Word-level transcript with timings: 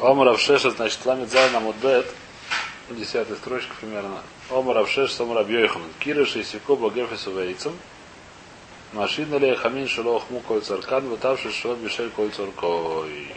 Омар 0.00 0.28
Авшеша, 0.28 0.70
значит, 0.70 1.04
ламит 1.06 1.30
зайна 1.30 1.58
мудбет, 1.60 2.06
десятая 2.90 3.34
строчка 3.36 3.74
примерно. 3.80 4.20
Омар 4.50 4.76
Авшеш, 4.78 5.18
Омар 5.20 5.38
Абьёйхан, 5.38 5.80
Кирыш 6.00 6.36
и 6.36 6.44
Сикоба 6.44 6.90
Гефесу 6.90 7.30
Вейцем, 7.32 7.72
Машина 8.92 9.36
ли 9.36 9.54
хамин 9.54 9.88
шелох 9.88 10.30
му 10.30 10.40
коль 10.40 10.60
царкан, 10.60 11.08
вытавший 11.08 11.50
шо 11.50 11.74
бишель 11.74 12.10
коль 12.10 12.30
царкой. 12.30 13.34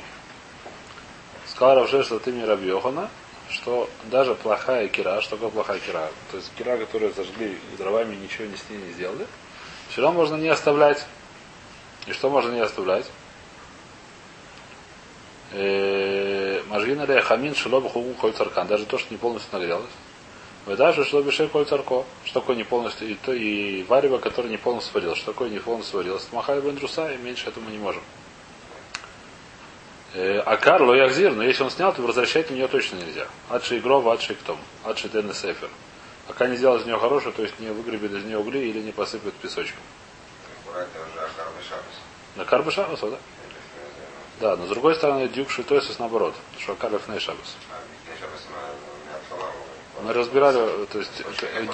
Сказал 1.48 1.76
Равшеш, 1.76 2.06
что 2.06 2.20
ты 2.20 2.32
мне 2.32 2.46
Рабьёхана, 2.46 3.10
что 3.50 3.90
даже 4.12 4.36
плохая 4.36 4.90
кира, 4.90 5.22
что 5.22 5.38
такое 5.38 5.50
плохая 5.50 5.80
кира? 5.80 6.12
То 6.32 6.38
есть 6.38 6.52
кира, 6.58 6.78
которую 6.78 7.14
зажгли 7.14 7.58
дровами, 7.78 8.16
ничего 8.16 8.46
не 8.46 8.58
с 8.58 8.70
ней 8.70 8.78
не 8.78 8.94
сделали, 8.94 9.26
все 9.90 10.02
равно 10.02 10.20
можно 10.20 10.36
не 10.36 10.50
оставлять. 10.50 11.06
И 12.06 12.12
что 12.12 12.30
можно 12.30 12.52
не 12.52 12.62
оставлять? 12.62 13.06
Мажгина 16.70 17.06
ли 17.06 17.20
хамин 17.20 17.56
шелоб 17.56 17.92
хугу 17.92 18.14
коль 18.14 18.34
царкан. 18.34 18.68
Даже 18.68 18.86
то, 18.86 18.98
что 18.98 19.12
не 19.12 19.18
полностью 19.18 19.52
нагрелось. 19.58 19.90
Вы 20.66 20.76
даже 20.76 21.04
что 21.04 21.22
бешей 21.22 21.48
коль 21.48 21.66
царко. 21.66 22.06
Что 22.24 22.42
такое 22.42 22.56
не 22.56 22.64
полностью, 22.64 23.10
и 23.10 23.16
то, 23.16 23.34
и 23.34 23.84
варево, 23.84 24.20
которое 24.20 24.50
не 24.50 24.58
полностью 24.58 24.92
сварилось. 24.92 25.18
Что 25.18 25.32
такое 25.32 25.50
не 25.50 25.60
полностью 25.60 25.94
сварилось. 25.94 26.28
Махали 26.32 26.62
бендруса, 26.62 27.12
и 27.12 27.18
меньше 27.18 27.50
этому 27.50 27.70
не 27.70 27.80
можем. 27.80 28.04
А 30.16 30.58
Карло 30.58 30.94
Яхзир, 30.94 31.34
но 31.34 31.44
если 31.44 31.64
он 31.64 31.70
снял, 31.70 31.94
то 31.94 32.02
возвращать 32.02 32.50
на 32.50 32.56
нее 32.56 32.68
точно 32.68 32.98
нельзя. 32.98 33.28
Адши 33.50 33.78
Игрова, 33.78 34.14
Адши 34.14 34.34
Ктом, 34.36 34.58
Адши 34.84 35.10
Денне 35.10 35.34
Сефер. 35.34 35.70
Пока 36.28 36.48
не 36.48 36.56
сделал 36.58 36.78
из 36.78 36.86
нее 36.86 36.98
хорошую, 36.98 37.34
то 37.34 37.42
есть 37.42 37.60
не 37.60 37.68
выгребет 37.68 38.12
из 38.14 38.24
нее 38.24 38.38
угли 38.38 38.60
или 38.60 38.80
не 38.82 38.92
посыпет 38.92 39.34
песочком. 39.36 39.82
На 42.36 42.46
Карбы 42.46 42.72
Шабас, 42.72 43.00
да? 43.00 43.18
Да, 44.40 44.56
но 44.56 44.66
с 44.66 44.70
другой 44.70 44.96
стороны, 44.96 45.28
Дюк 45.28 45.50
Шитойсус 45.50 46.00
наоборот, 46.00 46.34
что 46.60 46.76
Карлов 46.76 47.08
не 47.10 47.20
Шабас. 47.20 47.58
Мы 50.02 50.14
разбирали, 50.14 50.86
то 50.86 50.98
есть 51.00 51.12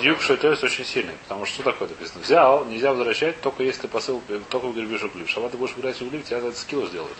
Дюк 0.01 0.19
Шитойс 0.19 0.63
очень 0.63 0.83
сильный, 0.83 1.13
потому 1.23 1.45
что 1.45 1.61
что 1.61 1.71
такое 1.71 1.89
написано? 1.89 2.21
Взял, 2.21 2.65
нельзя 2.65 2.91
возвращать, 2.91 3.39
только 3.41 3.61
если 3.61 3.81
ты 3.81 3.87
посыл, 3.87 4.21
только 4.49 4.65
выгребешь 4.65 5.03
угли. 5.03 5.25
В 5.25 5.29
шаббат 5.29 5.51
ты 5.51 5.57
будешь 5.57 5.75
выбирать 5.75 6.01
угли, 6.01 6.21
тебя 6.23 6.41
за 6.41 6.47
это 6.47 6.57
скилл 6.57 6.87
сделают. 6.87 7.15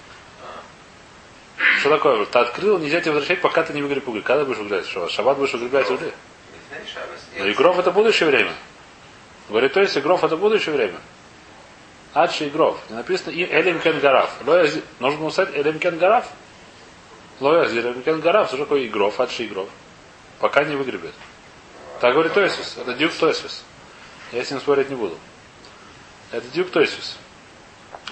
Что 1.80 1.90
такое? 1.90 2.26
Ты 2.26 2.40
открыл, 2.40 2.80
нельзя 2.80 3.02
тебе 3.02 3.12
возвращать, 3.12 3.42
пока 3.42 3.62
ты 3.62 3.74
не 3.74 3.84
выгреб 3.84 4.08
угли. 4.08 4.22
Когда 4.22 4.46
будешь 4.46 4.58
выгребать? 4.58 4.88
Что? 4.88 5.08
Шаббат 5.08 5.38
будешь 5.38 5.54
выгребать 5.54 5.92
угли? 5.92 6.12
Но 7.38 7.52
игров 7.52 7.78
это 7.78 7.92
будущее 7.92 8.28
время. 8.28 8.54
Говорит, 9.48 9.74
то 9.74 9.82
есть 9.82 9.96
игров 9.96 10.24
это 10.24 10.38
будущее 10.38 10.74
время. 10.74 11.00
Адши 12.16 12.48
игров. 12.48 12.80
Не 12.90 12.96
написано 12.96 13.32
и 13.32 13.44
Элим 13.44 13.82
Кен 13.82 14.00
Гараф. 14.00 14.32
Нужно 15.00 15.20
было 15.20 15.30
сказать 15.32 15.54
Элим 15.54 15.80
Кен 15.80 15.98
Гараф. 15.98 16.26
Лоя 17.42 17.68
Элим 17.68 18.02
Кен 18.04 18.22
Гараф. 18.22 18.48
Что 18.48 18.58
такое 18.58 18.86
игров? 18.86 19.20
Адши 19.20 19.46
игров. 19.46 19.68
Пока 20.40 20.64
не 20.64 20.78
выгребет. 20.78 21.14
Так 22.00 22.14
говорит 22.14 22.34
Тойсус. 22.34 22.78
Это 22.78 22.94
Дюк 22.94 23.12
Тойсус. 23.14 23.66
Я 24.32 24.46
с 24.46 24.50
ним 24.50 24.62
спорить 24.62 24.90
не 24.90 24.96
буду. 24.96 25.18
Это 26.32 26.48
Дюк 26.48 26.72
Тойсус. 26.72 27.18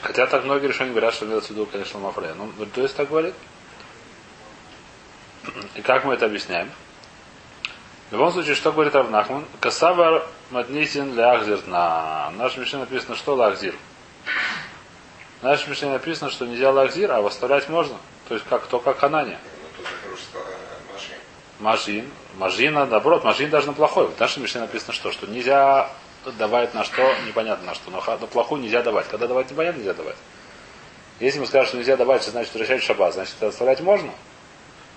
Хотя 0.02 0.28
так 0.28 0.44
многие 0.44 0.68
решения 0.68 0.92
говорят, 0.92 1.14
что 1.14 1.26
имеется 1.26 1.54
в 1.54 1.56
виду, 1.56 1.66
конечно, 1.66 1.98
Мафрея. 1.98 2.34
Но 2.34 2.52
то 2.66 2.82
есть 2.82 2.98
так 2.98 3.08
говорит. 3.08 3.36
И 5.76 5.82
как 5.82 6.04
мы 6.04 6.16
это 6.16 6.26
объясняем? 6.26 6.70
В 8.10 8.14
любом 8.14 8.34
случае, 8.34 8.56
что 8.56 8.74
говорит 8.74 8.94
Равнахман? 8.96 9.46
Касавар 9.62 10.26
Матнисин 10.52 11.18
Лахзир 11.18 11.66
на 11.68 12.32
нашем 12.32 12.64
Мишне 12.64 12.80
написано, 12.80 13.16
что 13.16 13.36
Лахзир. 13.36 13.76
В 15.40 15.44
нашем 15.44 15.72
Мишне 15.72 15.90
написано, 15.90 16.32
что 16.32 16.46
нельзя 16.46 16.72
Лахзир, 16.72 17.12
а 17.12 17.22
восставлять 17.22 17.68
можно. 17.70 17.98
То 18.28 18.36
есть 18.36 18.46
как 18.50 18.68
только 18.68 18.94
Ханане. 18.94 19.38
Мажин. 21.60 22.10
Мажина, 22.36 22.86
наоборот, 22.86 23.24
Мажин 23.24 23.50
даже 23.50 23.68
на 23.68 23.74
плохой. 23.74 24.08
В 24.08 24.20
нашем 24.20 24.44
Мишне 24.44 24.62
написано, 24.62 24.94
что, 24.94 25.12
что 25.12 25.28
нельзя 25.28 25.90
давать 26.38 26.74
на 26.74 26.84
что, 26.84 27.14
непонятно 27.28 27.68
на 27.68 27.76
что. 27.76 27.92
Но 27.92 28.02
на 28.02 28.28
плохую 28.28 28.62
нельзя 28.62 28.82
давать. 28.82 29.08
Когда 29.08 29.28
давать 29.28 29.52
непонятно, 29.52 29.80
нельзя 29.80 29.94
давать. 29.94 30.16
Если 31.20 31.40
мы 31.40 31.46
скажем, 31.46 31.68
что 31.68 31.78
нельзя 31.78 31.96
давать, 31.96 32.24
значит 32.24 32.54
возвращать 32.54 32.82
в 32.82 32.86
шаббат, 32.86 33.14
значит 33.14 33.42
оставлять 33.42 33.82
можно. 33.82 34.12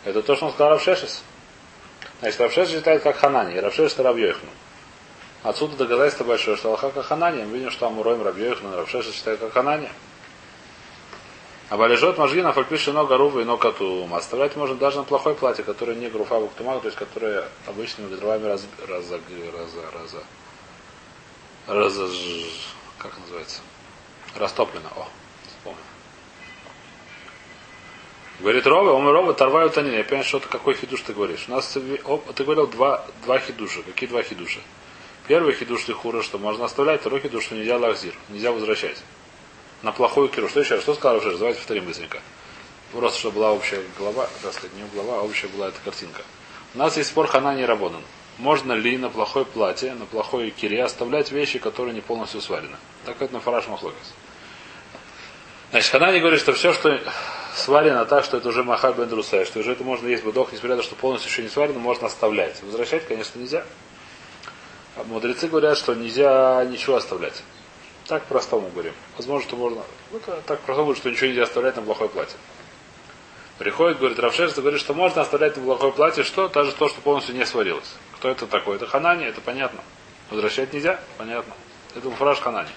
Это 0.05 0.23
то, 0.23 0.37
что 0.37 0.47
он 0.47 0.53
сказал 0.53 0.71
Равшешес. 0.71 1.23
Значит, 2.21 2.41
Равшеш 2.41 2.69
считает 2.69 3.03
как 3.03 3.17
Ханани, 3.17 3.55
и 3.55 3.61
Равшеш 3.61 3.93
это 3.93 4.03
Равьехну. 4.03 4.49
Отсюда 5.47 5.77
доказательство 5.77 6.25
большое, 6.25 6.57
что 6.57 6.71
Аллаха 6.71 6.91
как 6.91 7.07
Ханани. 7.07 7.45
Мы 7.45 7.59
видим, 7.59 7.71
что 7.71 7.87
Амуроим 7.87 8.21
Равьехну, 8.21 8.77
Равшеш 8.77 9.07
считает 9.15 9.39
как 9.39 9.53
Ханани. 9.53 9.89
А 11.71 11.77
балежот 11.77 12.19
мажгина 12.19 12.53
фальпиши 12.53 12.93
нога 12.93 13.17
рува 13.17 13.41
и 13.43 13.45
нога 13.45 13.71
тум. 13.71 14.13
Оставлять 14.13 14.57
можно 14.57 14.75
даже 14.75 14.97
на 14.99 15.05
плохое 15.05 15.37
платье, 15.37 15.63
которое 15.63 15.95
не 15.95 16.09
груфа 16.09 16.41
буктумак, 16.41 16.81
то 16.81 16.87
есть 16.87 16.99
которое 16.99 17.49
обычными 17.69 18.11
ветровами 18.11 18.45
раз, 18.47 18.67
раз, 18.89 19.09
раз, 19.09 19.21
раз, 21.69 21.97
раз, 21.99 22.13
как 22.99 23.17
называется? 23.21 23.61
Растоплено. 24.35 24.89
О, 24.97 25.07
вспомнил. 25.47 25.79
Говорит 28.41 28.67
Рова, 28.67 28.91
он 28.95 29.07
Рова, 29.07 29.33
торвают 29.33 29.79
они. 29.79 29.93
Я 29.93 30.03
понимаю, 30.03 30.25
что 30.25 30.41
ты 30.41 30.49
какой 30.49 30.75
хидуш 30.75 31.03
ты 31.03 31.15
говоришь. 31.15 31.45
У 31.47 31.53
нас 31.53 31.69
ты 31.69 32.45
говорил 32.45 32.67
два, 32.67 33.07
два 33.25 33.39
хидуша. 33.39 33.85
Какие 33.85 34.09
два 34.09 34.25
хидуша? 34.25 34.59
Первый 35.27 35.55
хидуш 35.55 35.89
лихура, 35.89 36.23
что 36.23 36.39
можно 36.39 36.67
оставлять, 36.67 37.01
второй 37.01 37.21
хидуш, 37.21 37.45
что 37.45 37.57
нельзя 37.57 37.79
лахзир, 37.79 38.15
нельзя 38.29 38.53
возвращать. 38.53 38.99
На 39.83 39.93
плохую 39.93 40.29
киру. 40.29 40.49
Что 40.49 40.61
еще? 40.61 40.81
Что 40.81 40.95
сказал 40.95 41.19
уже? 41.19 41.37
Давайте 41.37 41.59
повторим 41.59 41.85
быстренько. 41.85 42.21
Просто, 42.93 43.19
чтобы 43.19 43.37
была 43.37 43.53
общая 43.53 43.83
голова, 43.99 44.29
так 44.43 44.53
сказать, 44.53 44.73
не 44.75 44.85
голова, 44.95 45.19
а 45.19 45.23
общая 45.23 45.49
была 45.49 45.69
эта 45.69 45.79
картинка. 45.85 46.23
У 46.75 46.79
нас 46.79 46.97
есть 46.97 47.11
спор 47.11 47.27
хана 47.27 47.55
не 47.55 47.65
работан. 47.65 48.01
Можно 48.39 48.75
ли 48.75 48.97
на 48.99 49.09
плохое 49.09 49.45
платье, 49.45 49.95
на 49.95 50.07
плохой 50.07 50.51
кире 50.51 50.85
оставлять 50.85 51.33
вещи, 51.33 51.59
которые 51.59 51.95
не 51.95 52.03
полностью 52.03 52.41
сварены? 52.41 52.77
Так 53.05 53.21
это 53.21 53.33
на 53.33 53.41
фараш 53.41 53.67
махлокис. 53.67 54.15
Значит, 55.71 55.91
Ханани 55.91 56.21
говорит, 56.21 56.41
что 56.41 56.53
все, 56.53 56.73
что 56.73 57.01
сварено 57.55 58.05
так, 58.05 58.25
что 58.25 58.37
это 58.37 58.51
уже 58.51 58.63
махай 58.63 58.93
бен 58.93 59.09
что 59.23 59.59
уже 59.59 59.73
это 59.73 59.83
можно 59.83 60.07
есть 60.07 60.23
будох, 60.23 60.53
несмотря 60.53 60.77
на 60.77 60.83
то, 60.83 60.87
что 60.87 60.95
полностью 60.95 61.31
еще 61.31 61.43
не 61.43 61.49
сварено, 61.49 61.79
можно 61.81 62.07
оставлять. 62.07 62.63
Возвращать, 62.63 63.07
конечно, 63.07 63.39
нельзя. 63.39 63.65
А 64.97 65.05
мудрецы 65.05 65.49
говорят, 65.49 65.77
что 65.77 65.95
нельзя 65.95 66.65
ничего 66.65 66.97
оставлять. 66.97 67.43
Так 68.07 68.25
простому 68.25 68.69
говорим. 68.71 68.95
Возможно, 69.17 69.47
что 69.47 69.57
можно. 69.57 69.83
Ну, 70.11 70.19
это 70.19 70.41
так 70.47 70.61
простому, 70.61 70.95
что 70.95 71.11
ничего 71.11 71.29
нельзя 71.29 71.43
оставлять 71.43 71.77
на 71.77 71.83
плохое 71.83 72.09
платье. 72.09 72.37
Приходит, 73.59 73.99
говорит, 73.99 74.19
Равшерство 74.19 74.61
говорит, 74.61 74.81
что 74.81 74.95
можно 74.95 75.23
оставлять 75.23 75.57
на 75.57 75.63
плохое 75.63 75.93
платье, 75.93 76.25
что? 76.25 76.49
Даже 76.49 76.73
то, 76.73 76.89
что 76.89 77.01
полностью 77.01 77.35
не 77.35 77.45
сварилось. 77.45 77.95
Кто 78.17 78.29
это 78.29 78.47
такой? 78.47 78.77
Это 78.77 78.87
Ханани, 78.87 79.25
это 79.25 79.41
понятно. 79.41 79.81
Возвращать 80.31 80.73
нельзя? 80.73 81.01
Понятно. 81.19 81.55
Это 81.95 82.11
фраж 82.11 82.39
Ханани. 82.41 82.71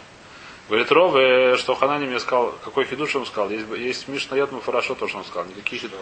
Говорит 0.67 0.91
Ров, 0.91 1.15
э, 1.15 1.57
что 1.57 1.75
Ханани 1.75 2.05
мне 2.05 2.19
сказал, 2.19 2.53
какой 2.63 2.85
хидуш 2.85 3.15
он 3.15 3.25
сказал. 3.25 3.49
Есть, 3.49 3.67
есть 3.75 4.07
Мишна 4.07 4.37
Йод 4.37 4.51
Муфарашо, 4.51 4.95
то, 4.95 5.07
что 5.07 5.17
он 5.17 5.25
сказал. 5.25 5.45
Никаких 5.45 5.81
хидуш. 5.81 5.99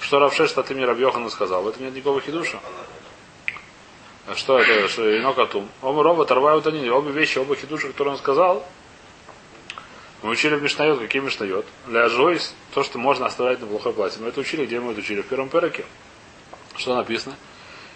Что 0.00 0.18
Равшеш, 0.18 0.50
что 0.50 0.62
ты 0.62 0.74
мне 0.74 0.84
Рабьохана 0.84 1.30
сказал. 1.30 1.62
В 1.62 1.68
этом 1.68 1.82
нет 1.82 1.94
никакого 1.94 2.20
хидуша. 2.20 2.60
А 4.28 4.34
что 4.34 4.58
это? 4.58 4.88
Что 4.88 5.18
Ино 5.18 5.32
Катум. 5.32 5.70
Оба 5.80 6.02
Рова 6.02 6.24
оторвают 6.24 6.66
они. 6.66 6.90
Обе 6.90 7.12
вещи, 7.12 7.38
оба 7.38 7.56
хидуша, 7.56 7.88
которые 7.88 8.12
он 8.12 8.18
сказал, 8.18 8.66
мы 10.22 10.30
учили 10.30 10.54
в 10.54 10.62
Мишнайот, 10.62 10.98
какие 10.98 11.22
Мишнайот? 11.22 11.64
Для 11.86 12.10
Жойс, 12.10 12.54
то, 12.74 12.82
что 12.82 12.98
можно 12.98 13.24
оставлять 13.24 13.60
на 13.60 13.66
плохой 13.66 13.94
платье. 13.94 14.20
Мы 14.20 14.28
это 14.28 14.40
учили, 14.40 14.66
где 14.66 14.80
мы 14.80 14.92
это 14.92 15.00
учили? 15.00 15.22
В 15.22 15.26
первом 15.26 15.48
переке. 15.48 15.86
Что 16.76 16.94
написано? 16.94 17.36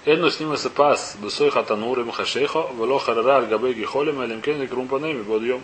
Эдну 0.06 0.30
с 0.30 0.40
ним 0.40 0.56
пас 0.74 1.16
бесой 1.20 1.50
хатанурим 1.50 2.10
хашейхо, 2.10 2.70
вело 2.78 2.98
харара 2.98 3.36
аль 3.36 3.74
гихолем, 3.74 4.22
элем 4.22 4.40
кен 4.40 4.66
крумпанеми 4.66 5.20
бодьем. 5.20 5.62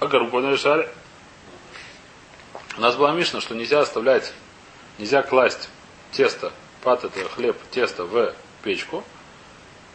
А 0.00 0.08
крумпанеми 0.08 0.56
шаре. 0.56 0.92
У 2.76 2.80
нас 2.80 2.96
была 2.96 3.12
Мишна, 3.12 3.40
что 3.40 3.54
нельзя 3.54 3.80
оставлять, 3.80 4.32
нельзя 4.98 5.22
класть 5.22 5.68
тесто, 6.10 6.52
пат 6.82 7.04
это 7.04 7.28
хлеб, 7.28 7.56
тесто 7.70 8.04
в 8.04 8.34
печку 8.62 9.04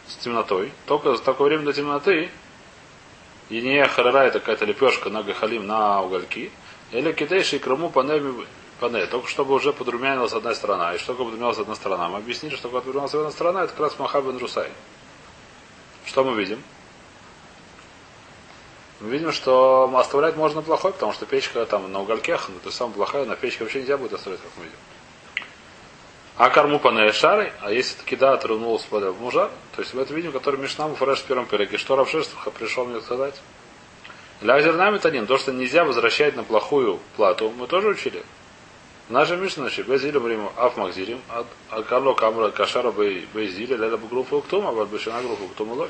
с 0.08 0.16
темнотой. 0.16 0.72
Только 0.86 1.14
за 1.14 1.22
такое 1.22 1.48
время 1.48 1.64
до 1.64 1.72
темноты 1.72 2.30
и 3.48 3.60
не 3.60 3.86
харара 3.86 4.24
это 4.24 4.40
какая-то 4.40 4.64
лепешка 4.64 5.10
на 5.10 5.22
гахалим 5.22 5.66
на 5.66 6.02
угольки. 6.02 6.50
Или 6.92 7.12
китайший 7.12 7.58
крому 7.58 7.90
панеми 7.90 8.46
пане, 8.80 9.06
только 9.06 9.28
чтобы 9.28 9.54
уже 9.54 9.72
подрумянилась 9.72 10.32
одна 10.32 10.54
сторона. 10.54 10.94
И 10.94 10.98
что 10.98 11.12
такое 11.12 11.26
подрумянилась 11.26 11.58
одна 11.58 11.74
сторона? 11.74 12.08
Мы 12.08 12.18
объяснили, 12.18 12.54
что 12.54 12.64
такое 12.64 12.80
подрумянилась 12.80 13.14
одна 13.14 13.30
сторона, 13.30 13.64
это 13.64 13.72
как 13.72 13.80
раз 13.80 13.98
Махабен 13.98 14.38
Русай. 14.38 14.70
Что 16.04 16.24
мы 16.24 16.36
видим? 16.38 16.62
Мы 19.00 19.10
видим, 19.10 19.32
что 19.32 19.92
оставлять 19.96 20.36
можно 20.36 20.62
плохой, 20.62 20.92
потому 20.92 21.12
что 21.12 21.26
печка 21.26 21.64
там 21.66 21.90
на 21.92 22.00
угольках, 22.00 22.48
ну, 22.48 22.56
это 22.56 22.70
самая 22.70 22.94
плохая, 22.94 23.24
на 23.26 23.36
печке 23.36 23.64
вообще 23.64 23.80
нельзя 23.80 23.98
будет 23.98 24.14
оставлять, 24.14 24.40
как 24.40 24.50
мы 24.56 24.64
видим. 24.64 24.78
А 26.38 26.50
корму 26.50 26.78
по 26.78 27.12
шары, 27.12 27.52
а 27.62 27.72
если 27.72 27.96
таки 27.96 28.14
да, 28.14 28.34
отрыгнулся 28.34 28.86
под 28.90 29.18
мужа, 29.18 29.50
то 29.74 29.80
есть 29.80 29.94
в 29.94 29.98
этом 29.98 30.16
видим, 30.16 30.32
который 30.32 30.60
Мишнам 30.60 30.94
Фареш 30.94 31.20
в 31.20 31.24
первом 31.24 31.46
переке, 31.46 31.78
что 31.78 31.96
Равшество 31.96 32.50
пришел 32.50 32.84
мне 32.84 33.00
сказать? 33.00 33.40
Для 34.42 34.56
озернами 34.56 34.98
танин, 34.98 35.26
то, 35.26 35.38
что 35.38 35.52
нельзя 35.52 35.86
возвращать 35.86 36.36
на 36.36 36.44
плохую 36.44 37.00
плату, 37.16 37.50
мы 37.56 37.66
тоже 37.66 37.88
учили. 37.88 38.22
Наша 39.08 39.36
Мишна, 39.36 39.62
значит, 39.62 39.86
Безилем 39.86 40.26
Риму 40.28 40.52
Аф 40.56 40.76
Макзирим, 40.76 41.22
а 41.30 41.82
Карло 41.82 42.12
Камра 42.12 42.50
Кашара 42.50 42.90
Безиле, 42.90 43.76
Леда 43.76 43.96
группа 43.96 44.34
Уктума, 44.34 44.72
Бальбашина 44.72 45.22
группа 45.22 45.44
Уктума 45.44 45.72
Лой. 45.72 45.88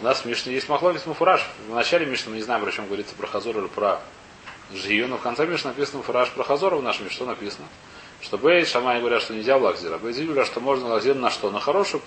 У 0.00 0.04
нас 0.04 0.26
в 0.26 0.26
есть 0.26 0.68
Махлокис 0.68 1.06
Муфураж. 1.06 1.46
В 1.68 1.74
начале 1.74 2.04
Мишны 2.04 2.32
мы 2.32 2.36
не 2.36 2.42
знаем, 2.42 2.62
про 2.62 2.70
чем 2.70 2.86
говорится, 2.86 3.14
про 3.14 3.28
Хазор 3.28 3.56
или 3.56 3.68
про 3.68 4.00
Жию, 4.74 5.08
но 5.08 5.16
в 5.16 5.22
конце 5.22 5.46
Мишны 5.46 5.70
написано 5.70 5.98
Муфураж 5.98 6.30
про 6.32 6.42
Хазора 6.44 6.76
в 6.76 6.82
нашем 6.82 7.04
Мишне. 7.04 7.16
Что 7.16 7.24
написано? 7.24 7.66
Что 8.24 8.38
Бей, 8.38 8.64
Шамай 8.64 9.00
говорят, 9.00 9.20
что 9.20 9.34
нельзя 9.34 9.58
в 9.58 9.62
лакзира. 9.62 9.98
Бей 9.98 10.24
говорят, 10.24 10.46
что 10.46 10.58
можно 10.60 10.88
лакзир 10.88 11.14
на 11.14 11.28
что? 11.28 11.50
На 11.50 11.60
хорошую, 11.60 12.02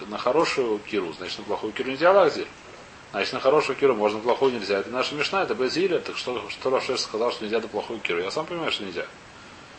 на 0.00 0.18
хорошую 0.18 0.78
киру, 0.80 1.10
значит, 1.14 1.38
на 1.38 1.44
плохую 1.44 1.72
киру 1.72 1.90
нельзя 1.90 2.12
лакзир. 2.12 2.46
Значит, 3.12 3.32
на 3.32 3.40
хорошую 3.40 3.74
киру 3.76 3.94
можно, 3.94 4.20
плохую 4.20 4.52
нельзя. 4.52 4.80
Это 4.80 4.90
наша 4.90 5.14
мешна, 5.14 5.42
это 5.42 5.54
Безиля. 5.54 6.00
Так 6.00 6.18
что, 6.18 6.50
что 6.50 6.68
Равшеш 6.68 7.00
сказал, 7.00 7.32
что 7.32 7.44
нельзя 7.44 7.60
на 7.60 7.68
плохую 7.68 7.98
киру? 8.00 8.20
Я 8.20 8.30
сам 8.30 8.44
понимаю, 8.44 8.72
что 8.72 8.84
нельзя. 8.84 9.06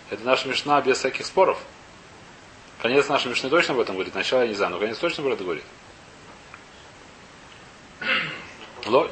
Это 0.10 0.24
наша 0.24 0.48
мешна 0.48 0.82
без 0.82 0.98
всяких 0.98 1.24
споров. 1.24 1.60
Конец 2.82 3.08
нашей 3.08 3.28
мешны 3.28 3.52
точно 3.52 3.76
об 3.76 3.80
этом 3.80 3.94
говорит. 3.94 4.16
Начало 4.16 4.42
я 4.42 4.48
не 4.48 4.56
знаю, 4.56 4.72
но 4.72 4.80
конец 4.80 4.98
точно 4.98 5.22
про 5.22 5.34
это 5.34 5.44
говорит. 5.44 5.64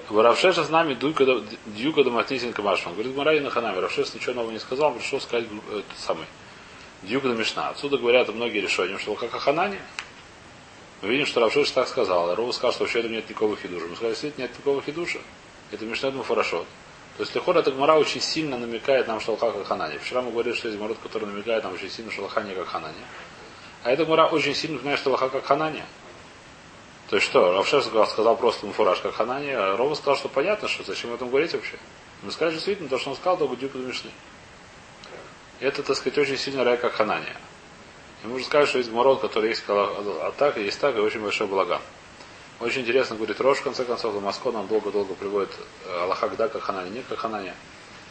Равшеша 0.10 0.64
с 0.64 0.70
нами 0.70 0.96
дюка 0.96 2.04
доматнисин 2.04 2.52
камашман. 2.52 2.96
Говорит, 2.96 3.16
Марай 3.16 3.40
на 3.42 3.52
ханаме. 3.52 3.80
Равшеш 3.80 4.12
ничего 4.16 4.34
нового 4.34 4.52
не 4.52 4.60
сказал, 4.60 4.92
он 4.92 4.98
пришел 4.98 5.22
сказать 5.22 5.46
этот 5.72 5.86
самый. 6.00 6.26
Дюка 7.04 7.30
до 7.30 7.36
Мишна. 7.36 7.70
Отсюда 7.70 7.98
говорят 7.98 8.30
многие 8.30 8.60
решения, 8.60 8.98
что 8.98 9.16
как 9.16 9.34
Аханане. 9.34 9.80
Мы 11.02 11.10
видим, 11.10 11.26
что 11.26 11.42
Равшеш 11.42 11.72
так 11.72 11.88
сказал. 11.88 12.34
Рова 12.34 12.52
сказал, 12.52 12.72
что 12.72 12.84
вообще 12.84 13.00
этом 13.00 13.12
нет 13.12 13.30
никакого 13.30 13.58
хидуша. 13.58 13.86
Мы 13.86 13.96
сказали, 13.96 14.12
действительно 14.14 14.44
нет 14.44 14.52
никакого 14.52 14.82
хидуша. 14.82 15.20
Это 15.72 15.86
Мишна, 15.86 16.12
хорошо. 16.24 16.66
То 17.18 17.24
есть 17.24 17.36
Лехор 17.36 17.58
эта 17.58 17.72
Гмара 17.72 17.94
очень 17.94 18.22
сильно 18.22 18.58
намекает 18.58 19.08
нам, 19.08 19.20
что 19.20 19.36
как 19.36 19.68
Ханане. 19.68 20.00
Вчера 20.00 20.22
мы 20.22 20.32
говорили, 20.32 20.56
что 20.56 20.68
есть 20.68 20.80
Гмарот, 20.80 20.98
который 21.04 21.26
намекает 21.26 21.64
нам 21.64 21.74
очень 21.74 21.90
сильно, 21.90 22.12
что 22.12 22.24
не 22.24 22.56
как 22.56 22.68
Ханане. 22.68 22.96
А 23.84 23.92
эта 23.92 24.06
Гмара 24.06 24.28
очень 24.28 24.56
сильно 24.56 24.76
напоминает, 24.76 25.00
что 25.00 25.12
Алха 25.12 25.30
как 25.30 25.46
Ханане. 25.46 25.84
То 27.10 27.18
есть 27.18 27.28
что, 27.28 27.52
Равшеш 27.52 27.84
сказал 27.84 28.38
просто 28.38 28.66
муфураж 28.66 29.00
как 29.02 29.14
Ханани, 29.14 29.52
а 29.52 29.78
Рова 29.78 29.94
сказал, 29.94 30.16
что 30.16 30.30
понятно, 30.30 30.68
что 30.68 30.84
зачем 30.84 31.12
об 31.12 31.18
этом 31.18 31.30
говорить 31.30 31.54
вообще. 31.54 31.78
Мы 32.24 32.32
сказали, 32.32 32.56
действительно, 32.56 32.90
то, 32.90 32.98
что 32.98 33.12
он 33.12 33.16
сказал, 33.16 33.38
только 33.38 33.56
Дюка 33.58 33.78
Мишны. 33.78 34.10
Это, 35.64 35.82
так 35.82 35.96
сказать, 35.96 36.18
очень 36.18 36.38
сильно 36.38 36.66
рай 36.66 36.76
как 36.76 36.92
Ханания. 36.92 37.38
И 38.22 38.28
можно 38.28 38.46
сказать, 38.46 38.68
что 38.68 38.80
есть 38.80 38.92
Гмарот, 38.92 39.22
который 39.22 39.48
есть 39.48 39.64
а 39.70 40.34
так, 40.38 40.58
есть 40.58 40.78
так, 40.78 40.98
и 40.98 41.00
очень 41.00 41.22
большой 41.22 41.48
балаган. 41.48 41.80
Очень 42.60 42.82
интересно 42.82 43.16
говорит 43.16 43.40
Рош, 43.40 43.60
в 43.60 43.64
конце 43.64 43.86
концов, 43.86 44.22
Маско 44.22 44.52
нам 44.52 44.68
долго-долго 44.68 45.14
приводит 45.14 45.52
э, 45.86 46.02
Аллаха 46.02 46.28
да, 46.28 46.50
как 46.50 46.64
Ханани, 46.64 46.90
не 46.90 47.02
как 47.04 47.20
Ханания. 47.20 47.56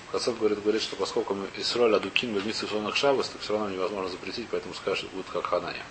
В 0.08 0.12
конце 0.12 0.32
говорит, 0.32 0.62
говорит, 0.62 0.81
что 0.81 0.96
поскольку 0.96 1.34
мы 1.34 1.46
Исроль 1.58 1.94
Адукин 1.94 2.34
в 2.34 2.46
Митсу 2.46 2.66
Шабас, 2.94 3.28
то 3.28 3.38
все 3.38 3.52
равно 3.52 3.69
невозможно 3.69 4.08
запретить, 4.08 4.49
поэтому 4.50 4.72
скажет, 4.72 5.00
что 5.00 5.14
будет 5.14 5.26
как 5.31 5.44
Ханания. 5.44 5.84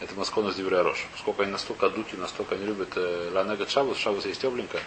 Это 0.00 0.14
Маскона 0.14 0.52
с 0.52 0.56
Дивря 0.56 0.82
Рош. 0.82 1.06
Поскольку 1.12 1.40
они 1.40 1.52
настолько 1.52 1.88
дуки, 1.88 2.18
настолько 2.18 2.54
не 2.54 2.66
любят 2.66 2.90
э, 2.96 3.30
Ланега 3.32 3.66
Шабус, 3.66 3.96
Шабус 3.96 4.26
есть 4.26 4.42
тепленько, 4.42 4.78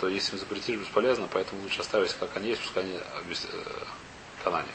то 0.00 0.08
если 0.08 0.32
им 0.32 0.40
запретишь 0.40 0.80
бесполезно, 0.80 1.28
поэтому 1.32 1.62
лучше 1.62 1.82
оставить 1.82 2.12
как 2.14 2.36
они 2.36 2.48
есть, 2.48 2.62
пускай 2.62 2.82
они 2.82 2.98
Хананья. 4.42 4.68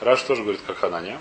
Раши 0.00 0.22
тоже 0.22 0.42
говорит, 0.42 0.60
как 0.66 0.78
Хананья. 0.78 1.18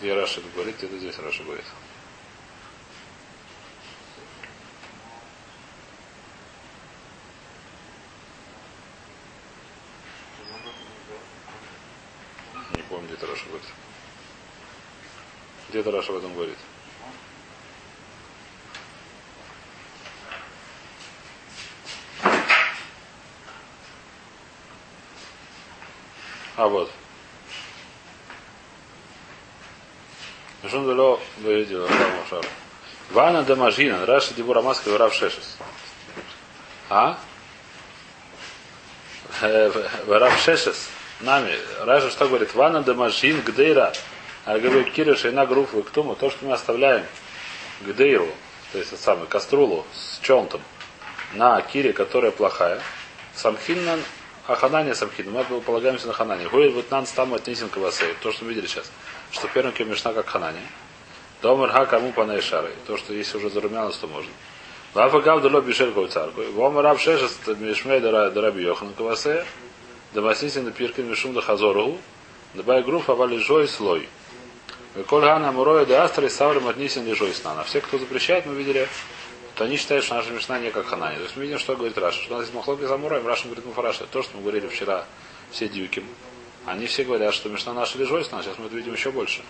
Где 0.00 0.14
Раши 0.14 0.40
это 0.40 0.48
говорит, 0.50 0.82
это 0.82 0.98
здесь 0.98 1.18
Раши 1.18 1.42
говорит. 1.42 1.64
Не 12.76 12.82
помню, 12.82 13.06
где 13.06 13.14
это 13.14 13.26
Раши 13.26 13.46
говорит. 13.46 13.66
Где 15.70 15.80
это 15.80 15.90
Раши 15.90 16.12
об 16.12 16.18
этом 16.18 16.34
говорит? 16.34 16.58
А 26.56 26.68
вот. 26.68 26.90
Шун 30.70 30.88
вело 30.88 31.20
выйдет 31.38 31.90
Шар. 32.30 32.44
Вана 33.10 33.42
Дамажина, 33.42 34.06
Раша 34.06 34.32
Дибура 34.34 34.62
Маска 34.62 34.88
Варав 34.88 35.12
Шешес. 35.12 35.56
А? 36.88 37.18
Варав 40.06 40.40
Шешес. 40.40 40.88
Нами. 41.20 41.54
Раша 41.80 42.10
что 42.10 42.28
говорит? 42.28 42.54
Вана 42.54 42.82
Дамажин 42.82 43.42
Гдейра. 43.42 43.92
А 44.44 44.58
говорю, 44.58 44.84
Кира 44.84 45.16
Шейна 45.16 45.46
группа 45.46 45.82
к 45.82 45.90
то, 45.90 46.30
что 46.30 46.44
мы 46.44 46.52
оставляем 46.52 47.04
Гдейру, 47.80 48.28
то 48.72 48.78
есть 48.78 48.98
самый 49.00 49.26
каструлу 49.26 49.86
с 49.94 50.18
чонтом 50.20 50.60
на 51.32 51.60
Кире, 51.62 51.92
которая 51.92 52.30
плохая, 52.30 52.80
Самхиннан, 53.34 54.00
а 54.46 54.54
Ханане 54.56 54.94
Самхин, 54.94 55.30
мы 55.30 55.42
полагаемся 55.60 56.06
на 56.06 56.12
Ханане. 56.12 56.48
Гует 56.48 56.72
вот 56.74 56.90
нан 56.90 57.06
стам 57.06 57.34
отнесен 57.34 57.68
к 57.68 57.76
Васей, 57.78 58.14
то, 58.22 58.32
что 58.32 58.44
мы 58.44 58.50
видели 58.50 58.66
сейчас, 58.66 58.90
что 59.30 59.48
первым 59.48 59.72
кем 59.72 59.90
Мишна 59.90 60.12
как 60.12 60.28
Ханане. 60.28 60.60
Домер 61.42 61.70
ха 61.70 61.86
кому 61.86 62.12
по 62.12 62.24
шары, 62.40 62.72
то, 62.86 62.96
что 62.96 63.12
если 63.12 63.36
уже 63.38 63.50
зарумянось, 63.50 63.96
то 63.96 64.06
можно. 64.06 64.30
Вафа 64.94 65.20
гав 65.20 65.42
дало 65.42 65.60
бишер 65.60 65.92
царку. 66.08 66.42
Вом 66.52 66.78
раб 66.78 67.00
шешест 67.00 67.46
мишмей 67.58 68.00
дараби 68.00 68.62
йохан 68.62 68.94
кавасе. 68.94 69.44
Дамасисин 70.12 70.72
пиркин 70.72 71.08
мишум 71.08 71.34
да 71.34 71.40
хазору. 71.40 71.98
Дабай 72.54 72.82
группа 72.82 73.14
вали 73.14 73.38
жой 73.38 73.66
слой. 73.66 74.08
Кольгана 75.08 75.50
Муроя 75.50 75.84
де 75.84 75.94
Астра 75.94 76.26
и 76.26 76.28
Савры 76.28 76.60
Матнисин 76.60 77.04
Лежойснана. 77.04 77.64
Все, 77.64 77.80
кто 77.80 77.98
запрещает, 77.98 78.46
мы 78.46 78.54
видели, 78.54 78.88
то 79.54 79.64
они 79.64 79.76
считают, 79.76 80.04
что 80.04 80.14
наша 80.14 80.30
Мишна 80.30 80.58
не 80.58 80.70
как 80.70 80.86
Ханани. 80.86 81.16
То 81.16 81.22
есть 81.22 81.36
мы 81.36 81.44
видим, 81.44 81.58
что 81.58 81.76
говорит 81.76 81.96
Раша. 81.96 82.20
Что 82.20 82.34
у 82.34 82.36
нас 82.38 82.46
есть 82.46 82.54
Махлоки 82.54 82.84
за 82.84 82.96
Муроем, 82.96 83.26
Раша 83.26 83.44
говорит 83.44 83.64
Муфараша. 83.64 84.06
То, 84.06 84.22
что 84.22 84.36
мы 84.36 84.42
говорили 84.42 84.66
вчера, 84.66 85.06
все 85.50 85.68
дюки. 85.68 86.02
Они 86.66 86.86
все 86.86 87.04
говорят, 87.04 87.34
что 87.34 87.48
Мишна 87.48 87.72
наша 87.72 87.98
Лежойснана. 87.98 88.42
Сейчас 88.42 88.58
мы 88.58 88.66
это 88.66 88.74
видим 88.74 88.94
еще 88.94 89.10
больше. 89.10 89.42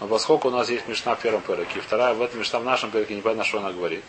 Но 0.00 0.06
поскольку 0.06 0.48
у 0.48 0.50
нас 0.50 0.68
есть 0.68 0.86
Мишна 0.88 1.14
в 1.14 1.20
первом 1.20 1.40
переке, 1.42 1.78
и 1.78 1.80
вторая 1.80 2.14
в 2.14 2.20
этом 2.20 2.40
Мишна 2.40 2.58
в 2.58 2.64
нашем 2.64 2.90
переке, 2.90 3.14
непонятно, 3.14 3.44
что 3.44 3.58
она 3.58 3.72
говорит. 3.72 4.04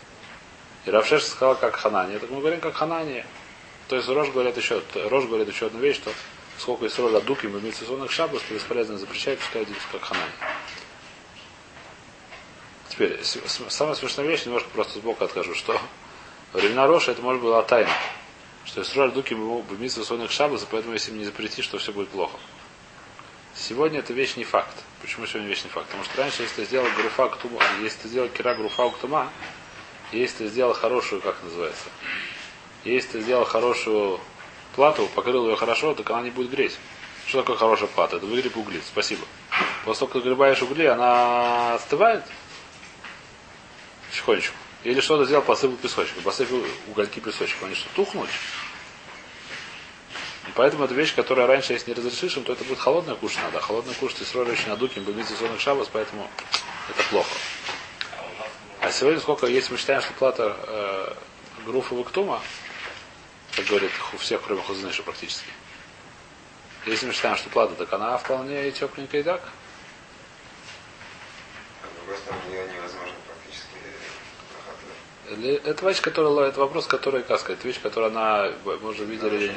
И 0.84 0.90
Равшеш 0.90 1.22
сказал, 1.24 1.54
как 1.54 1.76
Ханани. 1.76 2.18
Так 2.18 2.30
мы 2.30 2.40
говорим, 2.40 2.60
как 2.60 2.74
Ханани. 2.74 3.24
То 3.88 3.96
есть 3.96 4.08
Рож 4.08 4.30
говорит 4.30 4.56
еще, 4.56 4.82
Рож 5.08 5.24
говорит 5.26 5.48
еще 5.48 5.66
одну 5.66 5.80
вещь, 5.80 5.96
что 5.96 6.10
сколько 6.58 6.84
есть 6.84 6.98
роля 6.98 7.20
дуки, 7.20 7.46
мы 7.46 7.58
вместе 7.58 7.84
с 7.84 8.10
шабас, 8.10 8.42
то 8.42 8.54
бесполезно 8.54 8.98
запрещает, 8.98 9.38
пускай 9.38 9.66
как 9.92 10.02
ханани. 10.02 10.30
Теперь, 12.94 13.18
самая 13.24 13.96
смешная 13.96 14.24
вещь, 14.24 14.44
немножко 14.44 14.68
просто 14.70 15.00
сбоку 15.00 15.24
откажу, 15.24 15.56
что 15.56 15.80
времена 16.52 16.86
Роша 16.86 17.10
это 17.10 17.22
может 17.22 17.42
была 17.42 17.60
тайна. 17.64 17.90
Что 18.64 18.82
есть 18.82 18.94
роль 18.94 19.10
дуки 19.10 19.34
в 19.34 19.80
митсу 19.80 20.04
сонных 20.04 20.30
шабаса, 20.30 20.66
поэтому 20.70 20.92
если 20.94 21.10
им 21.10 21.18
не 21.18 21.24
запретить, 21.24 21.64
что 21.64 21.78
все 21.78 21.92
будет 21.92 22.10
плохо. 22.10 22.36
Сегодня 23.56 23.98
это 23.98 24.12
не 24.12 24.44
факт. 24.44 24.76
Почему 25.02 25.26
сегодня 25.26 25.48
не 25.48 25.54
факт? 25.54 25.86
Потому 25.86 26.04
что 26.04 26.22
раньше, 26.22 26.42
если 26.42 26.54
ты 26.54 26.64
сделал 26.66 26.86
груфа 26.96 27.28
ктума, 27.30 27.60
если 27.82 28.02
ты 28.02 28.08
сделал 28.08 28.28
кира 28.28 28.54
груфа 28.54 28.88
ктума, 28.90 29.28
если 30.12 30.44
ты 30.44 30.48
сделал 30.48 30.72
хорошую, 30.72 31.20
как 31.20 31.34
называется, 31.42 31.86
если 32.84 33.08
ты 33.08 33.22
сделал 33.22 33.44
хорошую 33.44 34.20
плату, 34.76 35.08
покрыл 35.16 35.48
ее 35.48 35.56
хорошо, 35.56 35.94
так 35.94 36.08
она 36.10 36.22
не 36.22 36.30
будет 36.30 36.52
греть. 36.52 36.78
Что 37.26 37.40
такое 37.40 37.56
хорошая 37.56 37.88
плата? 37.88 38.18
Это 38.18 38.26
выгреб 38.26 38.56
угли. 38.56 38.80
Спасибо. 38.86 39.24
После 39.84 40.00
того, 40.00 40.12
как 40.12 40.22
ты 40.22 40.28
гребаешь 40.28 40.62
угли, 40.62 40.84
она 40.86 41.74
остывает 41.74 42.22
потихонечку. 44.14 44.56
Или 44.84 45.00
что-то 45.00 45.24
сделал, 45.24 45.42
посыпал 45.42 45.76
песочком. 45.76 46.22
Посыпал 46.22 46.62
угольки 46.88 47.18
песочком. 47.18 47.66
Они 47.66 47.74
что, 47.74 47.88
тухнуть? 47.94 48.30
И 50.46 50.52
поэтому 50.54 50.84
это 50.84 50.94
вещь, 50.94 51.14
которая 51.14 51.46
раньше, 51.46 51.72
если 51.72 51.90
не 51.90 51.96
разрешишь 51.96 52.34
то 52.34 52.52
это 52.52 52.64
будет 52.64 52.78
холодная 52.78 53.14
кушать 53.14 53.40
надо. 53.42 53.58
А 53.58 53.82
кушать 53.98 54.20
и 54.20 54.24
с 54.24 54.34
ролью 54.34 54.52
очень 54.52 54.68
надуким, 54.68 55.02
бы 55.04 55.24
сезонных 55.24 55.60
шабас, 55.60 55.88
поэтому 55.90 56.30
это 56.90 57.02
плохо. 57.08 57.30
А 58.82 58.92
сегодня 58.92 59.20
сколько, 59.20 59.46
если 59.46 59.72
мы 59.72 59.78
считаем, 59.78 60.02
что 60.02 60.12
плата 60.12 60.56
э, 60.66 61.14
груфа 61.64 61.94
вактума, 61.94 62.42
как 63.56 63.64
говорит 63.64 63.90
у 64.12 64.18
всех, 64.18 64.42
кроме 64.42 64.60
Хузныша 64.60 65.02
практически. 65.02 65.48
Если 66.84 67.06
мы 67.06 67.14
считаем, 67.14 67.36
что 67.36 67.48
плата, 67.48 67.74
так 67.74 67.90
она 67.94 68.18
вполне 68.18 68.70
тепленькая 68.70 69.22
и 69.22 69.24
так. 69.24 69.40
Это 75.64 75.86
вещь, 75.88 76.00
которая, 76.00 76.48
это 76.48 76.60
вопрос, 76.60 76.86
который, 76.86 77.22
как 77.22 77.40
сказать, 77.40 77.64
вещь, 77.64 77.80
которая 77.80 78.10
она, 78.10 78.50
мы 78.64 78.88
уже 78.88 79.04
видели, 79.04 79.54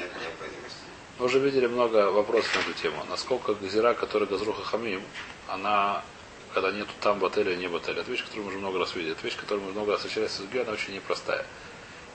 мы 1.20 1.26
уже 1.26 1.40
видели 1.40 1.68
много 1.68 2.12
вопросов 2.12 2.56
на 2.56 2.60
эту 2.62 2.74
тему. 2.74 3.04
Насколько 3.10 3.54
газира, 3.54 3.94
которая 3.94 4.28
газруха 4.28 4.64
хамим, 4.64 5.02
она, 5.48 6.04
когда 6.54 6.72
нету 6.72 6.92
там 7.02 7.20
бателя, 7.20 7.56
не 7.56 7.68
бателя. 7.68 8.02
Это 8.02 8.12
вещь, 8.12 8.24
которую 8.24 8.44
мы 8.46 8.50
уже 8.50 8.60
много 8.60 8.80
раз 8.80 8.96
видели. 8.96 9.14
Это 9.14 9.24
вещь, 9.24 9.36
которую 9.36 9.66
мы 9.66 9.72
много 9.72 9.92
раз 9.92 10.02
встречались 10.02 10.32
с 10.32 10.42
она 10.42 10.72
очень 10.72 10.94
непростая. 10.94 11.46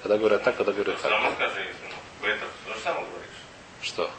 Когда 0.02 0.18
говорят 0.18 0.42
так, 0.42 0.56
когда 0.56 0.72
говорят 0.72 1.00
так. 1.00 1.10
Скажи, 1.12 1.66
ну, 2.20 2.28
это 2.28 2.44
то 2.66 2.74
же 2.74 2.80
самое 2.80 3.06
говоришь. 3.06 3.30
Что? 3.82 4.10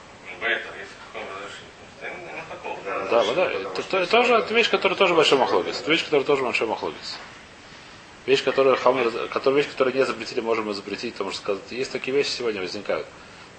Бейтер, 0.41 0.71
если 0.77 0.93
каком 1.13 1.27
разрешении. 1.35 1.73
Стоим 1.97 2.13
на 2.25 2.43
таком. 2.49 3.09
Да, 3.09 3.23
вода. 3.23 3.51
Это, 3.51 3.81
то- 3.83 4.05
тоже 4.07 4.33
это 4.35 4.53
вещь, 4.53 4.69
которая 4.69 4.97
тоже 4.97 5.13
большой 5.13 5.37
махлогис. 5.39 5.81
Это 5.81 5.91
вещь, 5.91 6.03
которая 6.05 6.25
тоже 6.25 6.43
большой 6.43 6.67
махлогис. 6.67 7.17
Вещь, 8.25 8.43
которую 8.43 8.77
хамер, 8.77 9.27
которую 9.27 9.61
вещь, 9.61 9.69
которую 9.69 9.95
не 9.95 10.05
запретили, 10.05 10.39
можем 10.39 10.73
запретить, 10.73 11.13
потому 11.13 11.31
что 11.31 11.41
сказать, 11.41 11.63
есть 11.71 11.91
такие 11.91 12.15
вещи 12.15 12.29
сегодня 12.29 12.61
возникают 12.61 13.05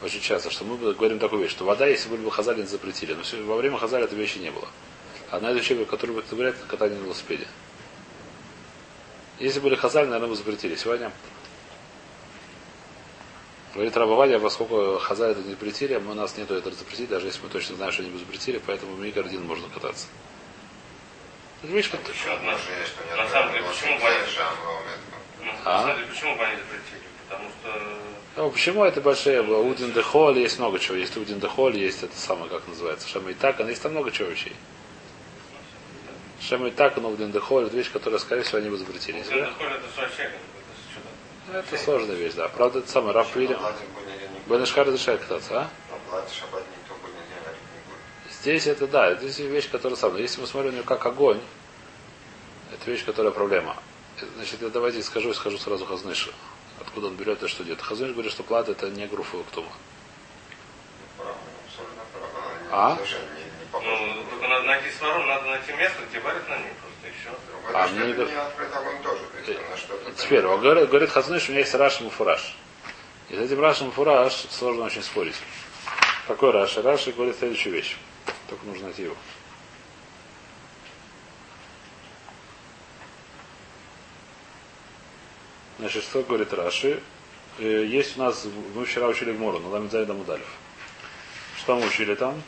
очень 0.02 0.20
часто, 0.20 0.50
что 0.50 0.64
мы 0.64 0.76
говорим 0.94 1.18
такую 1.18 1.42
вещь, 1.42 1.50
что 1.50 1.64
вода, 1.64 1.86
если 1.86 2.08
были 2.08 2.22
бы 2.22 2.30
не 2.62 2.66
запретили. 2.66 3.12
Но 3.14 3.22
всё- 3.22 3.44
во 3.44 3.56
время 3.56 3.76
хазали 3.78 4.04
этой 4.04 4.18
вещи 4.18 4.38
не 4.38 4.50
было. 4.50 4.68
Одна 5.30 5.50
из 5.50 5.56
вещей, 5.56 5.84
которую 5.84 6.22
говорят, 6.30 6.54
это 6.56 6.66
катание 6.66 6.98
на 6.98 7.04
велосипеде. 7.04 7.46
Если 9.38 9.60
были 9.60 9.74
хазали, 9.74 10.06
наверное, 10.06 10.28
бы 10.28 10.36
запретили. 10.36 10.76
Сегодня 10.76 11.12
Говорит 13.74 13.96
Рабавадия, 13.96 14.38
поскольку 14.38 14.98
хазали 15.00 15.32
это 15.32 15.42
не 15.42 15.50
запретили, 15.50 15.96
мы, 15.96 16.12
у 16.12 16.14
нас 16.14 16.36
нету 16.36 16.54
этого 16.54 16.72
запретить, 16.76 17.08
даже 17.08 17.26
если 17.26 17.42
мы 17.42 17.48
точно 17.48 17.74
знаем, 17.74 17.92
что 17.92 18.02
они 18.02 18.12
бы 18.12 18.18
запретили, 18.20 18.62
поэтому 18.64 18.94
в 18.94 19.00
один 19.26 19.44
можно 19.44 19.68
кататься. 19.68 20.06
Вещь, 21.68 21.90
как- 21.90 22.00
Еще 22.08 22.30
одна. 22.30 22.52
Отношение, 22.52 22.84
что 22.86 23.04
не 23.04 23.16
На 23.22 23.28
самом 23.28 23.52
деле, 23.52 23.64
почему 23.64 23.98
вот. 23.98 24.10
Ну, 25.42 25.50
А? 25.64 25.72
На 25.76 25.80
самом 25.82 25.96
деле, 25.96 26.08
почему 26.08 26.36
бы 26.36 26.44
они 26.44 26.56
запретили? 26.56 27.08
Потому 27.28 27.48
что 27.48 27.98
Ну, 28.36 28.50
почему 28.50 28.84
это 28.84 29.00
большие? 29.00 29.40
Удин 29.42 29.92
де 29.92 30.02
Холь, 30.02 30.38
есть 30.38 30.58
много 30.58 30.78
чего. 30.78 30.96
Есть 30.96 31.16
Удин 31.16 31.40
де 31.40 31.48
Холь, 31.48 31.76
есть 31.76 32.02
это 32.02 32.16
самое, 32.16 32.50
как 32.50 32.66
называется, 32.68 33.08
Шема 33.08 33.30
и 33.30 33.34
Такан, 33.34 33.68
есть 33.68 33.80
там 33.82 33.92
много 33.92 34.10
чего 34.10 34.28
вещей. 34.28 34.54
Шема 36.40 36.68
и 36.68 36.70
Такан, 36.70 37.04
Удин 37.06 37.32
де 37.32 37.40
Холь, 37.40 37.66
это 37.66 37.76
вещь, 37.76 37.90
которая, 37.90 38.18
скорее 38.18 38.42
всего, 38.42 38.58
они 38.58 38.68
бы 38.68 38.76
запретили. 38.76 39.20
Это 39.20 39.30
бы- 39.30 39.46
ходит, 39.54 39.72
это 39.72 40.00
вообще 40.00 40.30
что-то. 40.92 41.08
Ну, 41.52 41.58
Это 41.58 41.78
сложная 41.78 42.16
вещь, 42.16 42.34
да. 42.34 42.48
Правда, 42.48 42.80
это 42.80 42.90
самое, 42.90 43.14
Раф 43.14 43.34
Вильям. 43.36 43.58
Платим 43.60 43.86
будний 43.94 44.18
день 44.18 44.30
не 44.32 44.40
Бен 44.50 44.64
Ишхар 44.64 44.86
разрешает 44.86 45.20
кататься, 45.22 45.60
а? 45.60 45.68
Но 45.90 45.98
платишь, 46.10 46.42
а 46.42 46.46
платить 46.48 46.68
никто 46.82 46.94
будний 47.00 47.20
день 47.20 47.40
говорить 47.40 47.60
не 47.72 47.80
будет. 47.88 48.33
Здесь 48.44 48.66
это 48.66 48.86
да, 48.86 49.14
здесь 49.14 49.38
вещь, 49.38 49.70
которая 49.70 49.96
самая. 49.96 50.20
Если 50.20 50.38
мы 50.38 50.46
смотрим 50.46 50.72
на 50.72 50.74
нее 50.74 50.84
как 50.84 51.06
огонь, 51.06 51.40
это 52.74 52.90
вещь, 52.90 53.02
которая 53.02 53.32
проблема. 53.32 53.74
Значит, 54.36 54.60
я 54.60 54.68
давайте 54.68 55.02
скажу 55.02 55.30
и 55.30 55.32
скажу 55.34 55.56
сразу 55.56 55.86
Хазныша. 55.86 56.28
Откуда 56.78 57.06
он 57.06 57.16
берет 57.16 57.42
и 57.42 57.48
что 57.48 57.64
делает. 57.64 57.80
Хазныш 57.80 58.10
говорит, 58.10 58.30
что 58.30 58.42
плата 58.42 58.72
это 58.72 58.90
не 58.90 59.06
груфа 59.06 59.38
право. 59.50 59.68
А? 62.70 62.98
Ну, 63.72 64.24
только 64.28 64.46
надо 64.46 64.66
найти 64.66 64.90
свару, 64.90 65.24
надо 65.24 65.46
найти 65.46 65.72
место, 65.72 66.02
где 66.10 66.20
варят 66.20 66.46
на 66.46 66.58
ней 66.58 66.72
просто, 66.82 67.08
и 67.08 67.12
все. 67.18 67.30
Другое 67.50 67.82
а 67.82 67.88
мне 67.88 68.10
это 68.10 68.24
не 69.54 69.78
что-то... 69.78 70.22
Теперь, 70.22 70.44
он 70.44 70.60
говорит, 70.60 70.90
говорит 70.90 71.08
Хазныш, 71.08 71.48
у 71.48 71.52
меня 71.52 71.60
есть 71.60 71.74
Раш 71.74 72.02
и 72.02 72.04
Муфураж. 72.04 72.54
И 73.30 73.36
с 73.36 73.38
этим 73.38 73.58
Раш 73.62 73.80
и 73.80 73.84
Муфураж 73.84 74.34
сложно 74.50 74.84
очень 74.84 75.02
спорить. 75.02 75.36
Какой 76.28 76.50
Раш? 76.50 76.76
Раш 76.76 77.06
говорит 77.06 77.38
следующую 77.38 77.72
вещь. 77.72 77.96
Только 78.54 78.66
нужно 78.66 78.84
найти 78.84 79.02
его. 79.02 79.16
Значит, 85.80 86.04
что 86.04 86.22
говорит 86.22 86.52
Раши? 86.52 87.02
Э, 87.58 87.84
Есть 87.84 88.16
у 88.16 88.20
нас, 88.20 88.46
мы 88.76 88.84
вчера 88.84 89.08
учили 89.08 89.32
в 89.32 89.40
Мору, 89.40 89.58
на 89.58 89.70
Ламидзай 89.70 90.06
Дамудалев. 90.06 90.46
Что 91.58 91.74
мы 91.74 91.86
учили 91.88 92.14
там? 92.14 92.40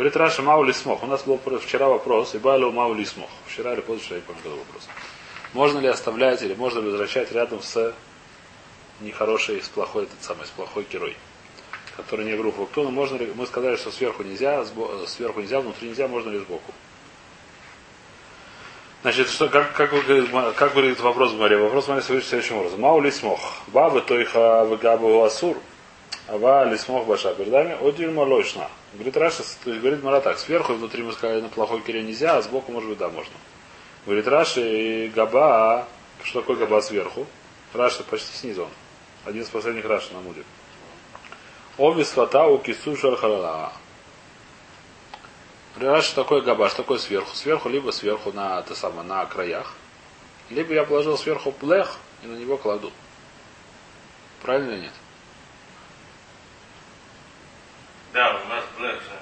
Говорит 0.00 0.16
Раша 0.16 0.40
Маули 0.40 0.72
смог. 0.72 1.02
У 1.02 1.06
нас 1.06 1.24
был 1.24 1.38
вчера 1.58 1.86
вопрос, 1.86 2.34
и 2.34 2.38
Байлу 2.38 2.72
Маули 2.72 3.04
смог. 3.04 3.28
Вчера 3.46 3.74
или 3.74 3.82
позавчера, 3.82 4.14
я 4.14 4.22
не 4.22 4.26
помню, 4.26 4.40
когда 4.42 4.56
вопрос. 4.56 4.88
Можно 5.52 5.78
ли 5.80 5.88
оставлять 5.88 6.40
или 6.40 6.54
можно 6.54 6.78
ли 6.78 6.86
возвращать 6.86 7.30
рядом 7.32 7.60
с 7.62 7.94
нехорошей, 9.02 9.60
с 9.60 9.68
плохой, 9.68 10.04
этот 10.04 10.22
самый, 10.22 10.46
с 10.46 10.48
плохой 10.48 10.86
герой, 10.90 11.18
который 11.98 12.24
не 12.24 12.34
группа. 12.34 12.64
Кто, 12.64 12.84
ну, 12.84 12.90
можно 12.90 13.18
ли, 13.18 13.30
мы 13.34 13.46
сказали, 13.46 13.76
что 13.76 13.90
сверху 13.90 14.22
нельзя, 14.22 14.62
сбо- 14.62 15.06
сверху 15.06 15.42
нельзя, 15.42 15.60
внутри 15.60 15.90
нельзя, 15.90 16.08
можно 16.08 16.30
ли 16.30 16.38
сбоку. 16.38 16.72
Значит, 19.02 19.28
что, 19.28 19.50
как, 19.50 19.74
как, 19.74 19.90
как 20.54 20.74
выглядит 20.76 21.00
вопрос 21.00 21.32
в? 21.32 21.36
Вопрос 21.36 21.84
в 21.84 21.88
море 21.88 22.00
следующим 22.00 22.56
образом. 22.56 22.80
Маули 22.80 23.10
смог. 23.10 23.38
Бабы 23.66 24.00
тойха 24.00 24.64
вегабу 24.64 25.22
асур. 25.24 25.58
Ава 26.26 26.64
лисмох 26.64 27.04
баша 27.04 27.34
передами, 27.34 27.76
одюль 27.86 28.12
молочна. 28.12 28.70
Говорит 28.92 29.16
Раша, 29.16 29.44
то 29.64 29.70
говорит 29.70 30.02
Мара 30.02 30.20
так, 30.20 30.38
сверху 30.38 30.72
и 30.72 30.76
внутри 30.76 31.02
мы 31.04 31.12
сказали 31.12 31.40
на 31.40 31.48
плохой 31.48 31.80
кире 31.80 32.02
нельзя, 32.02 32.36
а 32.36 32.42
сбоку 32.42 32.72
может 32.72 32.88
быть 32.88 32.98
да, 32.98 33.08
можно. 33.08 33.32
Говорит 34.04 34.26
Раша, 34.26 34.60
и 34.60 35.08
габа, 35.08 35.86
что 36.24 36.40
такое 36.40 36.56
габа 36.56 36.80
сверху? 36.80 37.26
Раша 37.72 38.02
почти 38.02 38.36
снизу 38.36 38.64
он. 38.64 38.70
Один 39.24 39.42
из 39.42 39.48
последних 39.48 39.84
Раша 39.84 40.12
на 40.12 40.20
муде. 40.20 40.42
Овис 41.78 42.08
фатау 42.08 42.58
кису 42.58 42.96
шархалала. 42.96 43.72
Говорит, 45.76 46.04
что 46.04 46.22
такое 46.22 46.40
габа, 46.40 46.68
что 46.68 46.78
такое 46.78 46.98
сверху? 46.98 47.34
Сверху, 47.36 47.68
либо 47.68 47.92
сверху 47.92 48.32
на, 48.32 48.58
это 48.58 48.74
самое, 48.74 49.06
на 49.06 49.24
краях, 49.24 49.72
либо 50.50 50.74
я 50.74 50.82
положил 50.84 51.16
сверху 51.16 51.52
плех 51.52 51.96
и 52.24 52.26
на 52.26 52.36
него 52.36 52.56
кладу. 52.56 52.90
Правильно 54.42 54.72
или 54.72 54.80
нет? 54.80 54.92
Да, 58.12 58.40
у 58.42 58.48
нас 58.48 58.64
Блэк 58.76 59.00
же. 59.02 59.20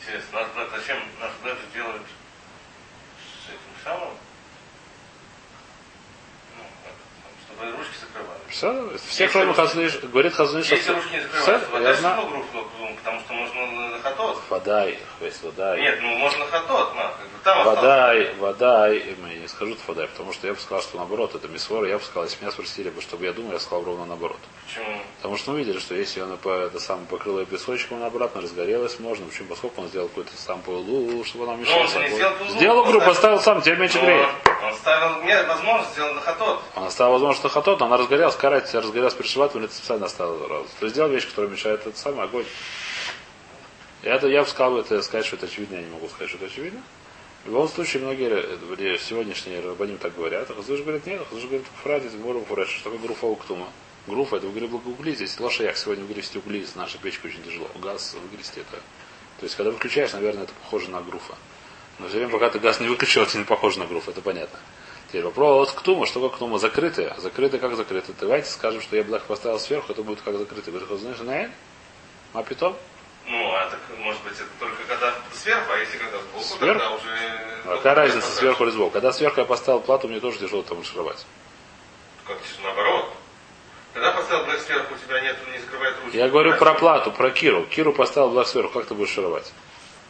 Интересно, 0.00 0.40
наш 0.40 0.48
Блэк, 0.54 0.70
зачем 0.70 0.98
наш 1.20 1.30
Блэк 1.42 1.56
же 1.56 1.66
делает 1.72 2.02
с 2.02 3.48
этим 3.48 3.84
самым? 3.84 4.14
Ну, 6.56 6.64
чтобы 7.44 7.70
ручки 7.76 7.96
закрывали. 8.00 8.35
Все, 8.50 8.90
все 9.08 9.28
кроме 9.28 9.52
Хазныш, 9.52 9.98
говорит 10.00 10.34
Хазныш, 10.34 10.70
Если 10.70 10.90
не 10.92 10.98
вода 11.72 11.94
все 11.94 12.02
равно 12.02 12.26
группу, 12.28 12.66
потому 12.96 13.20
что 13.20 13.32
можно 13.32 13.66
на 13.90 13.98
хатот. 13.98 14.38
Вода, 14.48 14.86
есть 15.20 15.42
вода. 15.42 15.76
Нет, 15.76 15.98
ну 16.02 16.16
можно 16.18 16.38
на 16.40 16.46
хатот, 16.46 16.94
на, 16.94 17.02
как 17.02 17.18
бы, 17.20 17.38
там 17.44 17.64
Вода, 17.64 18.10
осталось. 18.10 18.36
вода, 18.38 18.88
я 18.88 19.14
не 19.40 19.48
скажу 19.48 19.76
вода, 19.86 20.06
потому 20.06 20.32
что 20.32 20.46
я 20.46 20.54
бы 20.54 20.60
сказал, 20.60 20.82
что 20.82 20.96
наоборот, 20.96 21.34
это 21.34 21.48
мисвора, 21.48 21.88
я 21.88 21.98
бы 21.98 22.04
сказал, 22.04 22.24
если 22.24 22.40
меня 22.40 22.52
спросили 22.52 22.90
бы, 22.90 23.00
чтобы 23.00 23.24
я 23.24 23.32
думал, 23.32 23.52
я 23.52 23.58
сказал 23.58 23.84
ровно 23.84 24.04
наоборот. 24.06 24.38
Почему? 24.66 25.00
Потому 25.18 25.36
что 25.36 25.52
мы 25.52 25.58
видели, 25.58 25.78
что 25.78 25.94
если 25.94 26.20
она 26.20 26.36
по, 26.36 26.50
это 26.50 26.80
сам 26.80 27.06
покрыла 27.06 27.44
песочком, 27.44 27.98
она 27.98 28.06
обратно 28.06 28.40
разгорелась, 28.42 28.98
можно. 28.98 29.26
Почему? 29.26 29.48
Поскольку 29.48 29.80
он 29.82 29.88
сделал 29.88 30.08
какой-то 30.08 30.36
сам 30.36 30.60
полу, 30.62 31.24
чтобы 31.24 31.44
она 31.44 31.56
мешала. 31.56 31.78
он 31.78 31.82
не 31.84 31.88
собой. 31.88 32.08
сделал 32.10 32.34
полу, 32.36 32.50
Сделал 32.50 32.78
он 32.78 32.90
группу, 32.90 33.06
поставил- 33.06 33.40
сам, 33.40 33.60
теперь 33.60 33.78
меньше 33.78 33.98
Ну, 33.98 34.04
греет. 34.06 34.28
Он 34.64 34.74
ставил 34.74 35.22
мне 35.22 35.42
возможность 35.44 35.92
сделать 35.92 36.14
на 36.14 36.20
хатот. 36.20 36.60
Он 36.74 36.84
оставил 36.84 37.12
возможность, 37.12 37.40
что 37.40 37.48
хатот, 37.48 37.80
но 37.80 37.86
она 37.86 37.96
разгорелась, 37.98 38.35
карать, 38.36 38.72
разгорелась 38.74 39.14
перешивать, 39.14 39.54
он 39.54 39.64
это 39.64 39.74
специально 39.74 40.06
оставил 40.06 40.38
сразу. 40.46 40.68
То 40.78 40.86
есть 40.86 40.94
сделал 40.94 41.10
вещь, 41.10 41.26
которая 41.26 41.50
мешает 41.50 41.80
этот 41.80 41.96
самый 41.96 42.24
огонь. 42.24 42.46
И 44.02 44.08
это 44.08 44.28
я 44.28 44.42
бы 44.42 44.48
сказал, 44.48 44.78
это 44.78 45.02
сказать, 45.02 45.26
что 45.26 45.36
это 45.36 45.46
очевидно, 45.46 45.76
я 45.76 45.82
не 45.82 45.90
могу 45.90 46.08
сказать, 46.08 46.28
что 46.28 46.38
это 46.38 46.46
очевидно. 46.46 46.82
В 47.44 47.48
любом 47.48 47.68
случае, 47.68 48.02
многие 48.02 48.98
сегодняшние 48.98 49.60
рабаним 49.60 49.98
так 49.98 50.14
говорят. 50.16 50.50
А 50.50 50.54
Хазуш 50.54 50.80
говорит, 50.80 51.06
нет, 51.06 51.22
Хазуш 51.30 51.44
говорит, 51.44 51.66
в 52.12 52.24
Мору 52.24 52.44
Фуреш, 52.48 52.68
что 52.68 52.84
такое 52.84 52.98
груфа 52.98 53.26
уктума. 53.26 53.68
Груфа, 54.06 54.36
это 54.36 54.46
выгребли 54.46 54.76
угли, 54.76 55.14
здесь 55.14 55.38
лошаях 55.40 55.76
сегодня 55.76 56.04
выгрести 56.04 56.38
угли, 56.38 56.58
из 56.58 56.74
нашей 56.74 56.98
печки 56.98 57.26
очень 57.26 57.42
тяжело. 57.42 57.68
Газ 57.76 58.16
выгрести 58.20 58.60
это. 58.60 58.82
То 59.38 59.44
есть, 59.44 59.56
когда 59.56 59.70
выключаешь, 59.70 60.12
наверное, 60.12 60.44
это 60.44 60.52
похоже 60.62 60.90
на 60.90 61.00
груфа. 61.02 61.34
Но 61.98 62.08
все 62.08 62.18
время, 62.18 62.32
пока 62.32 62.50
ты 62.50 62.58
газ 62.58 62.80
не 62.80 62.88
выключил, 62.88 63.22
это 63.22 63.38
не 63.38 63.44
похоже 63.44 63.78
на 63.78 63.86
груф, 63.86 64.08
это 64.08 64.20
понятно. 64.20 64.58
Теперь 65.08 65.22
вопрос 65.24 65.72
ктума, 65.72 66.06
что 66.06 66.20
такое 66.20 66.36
ктума? 66.36 66.58
Закрытые. 66.58 67.08
А 67.08 67.20
закрытые 67.20 67.60
как 67.60 67.76
закрытые? 67.76 68.14
Давайте 68.20 68.50
скажем, 68.50 68.80
что 68.80 68.96
я 68.96 69.04
блах 69.04 69.22
поставил 69.24 69.58
сверху, 69.58 69.92
это 69.92 70.02
будет 70.02 70.20
как 70.22 70.36
закрытый. 70.36 70.72
Говорит, 70.72 71.00
знаешь, 71.00 71.20
не? 71.20 71.50
А 72.32 72.42
питом? 72.42 72.76
Ну, 73.28 73.52
а 73.54 73.68
так, 73.70 73.80
может 73.98 74.22
быть, 74.22 74.34
это 74.34 74.48
только 74.60 74.82
когда 74.86 75.12
сверху, 75.32 75.72
а 75.72 75.78
если 75.78 75.98
когда 75.98 76.18
сбоку, 76.18 76.44
Сверху? 76.44 76.78
тогда 76.78 76.90
уже... 76.94 77.10
А 77.64 77.76
какая 77.76 77.94
разница, 77.94 78.30
сверху 78.30 78.64
или 78.64 78.70
сбоку? 78.70 78.90
Когда 78.90 79.12
сверху 79.12 79.40
я 79.40 79.46
поставил 79.46 79.80
плату, 79.80 80.06
мне 80.08 80.20
тоже 80.20 80.38
тяжело 80.38 80.62
там 80.62 80.84
шаровать. 80.84 81.26
Как 82.26 82.38
наоборот. 82.62 83.12
Когда 83.94 84.12
поставил 84.12 84.44
блэк 84.44 84.60
сверху, 84.60 84.94
у 84.94 84.98
тебя 84.98 85.20
нет, 85.20 85.36
не 85.52 85.58
закрывает 85.58 85.96
ручку. 86.04 86.16
Я 86.16 86.28
говорю 86.28 86.56
про 86.56 86.74
плату, 86.74 87.10
про 87.10 87.30
Киру. 87.30 87.64
Киру 87.66 87.92
поставил 87.92 88.30
блах 88.30 88.46
сверху, 88.46 88.78
как 88.78 88.86
ты 88.86 88.94
будешь 88.94 89.10
шаровать? 89.10 89.52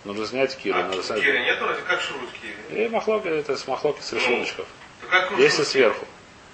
Нужно 0.05 0.27
снять 0.27 0.57
Киру, 0.57 0.79
А 0.79 0.83
надо 0.83 1.03
снять. 1.03 1.21
Кири 1.21 1.39
нет 1.41 1.61
вроде, 1.61 1.81
как 1.83 2.01
шрут 2.01 2.31
Кири? 2.43 2.85
И 2.85 2.89
махлоки, 2.89 3.29
это 3.29 3.57
с 3.57 3.67
махлоки 3.67 4.01
с 4.01 4.13
решеточков. 4.13 4.57
То 4.57 4.65
как 4.65 4.65
шрут 4.65 4.76
Если 5.39 5.57
Кири? 5.59 5.65
сверху. 5.67 6.07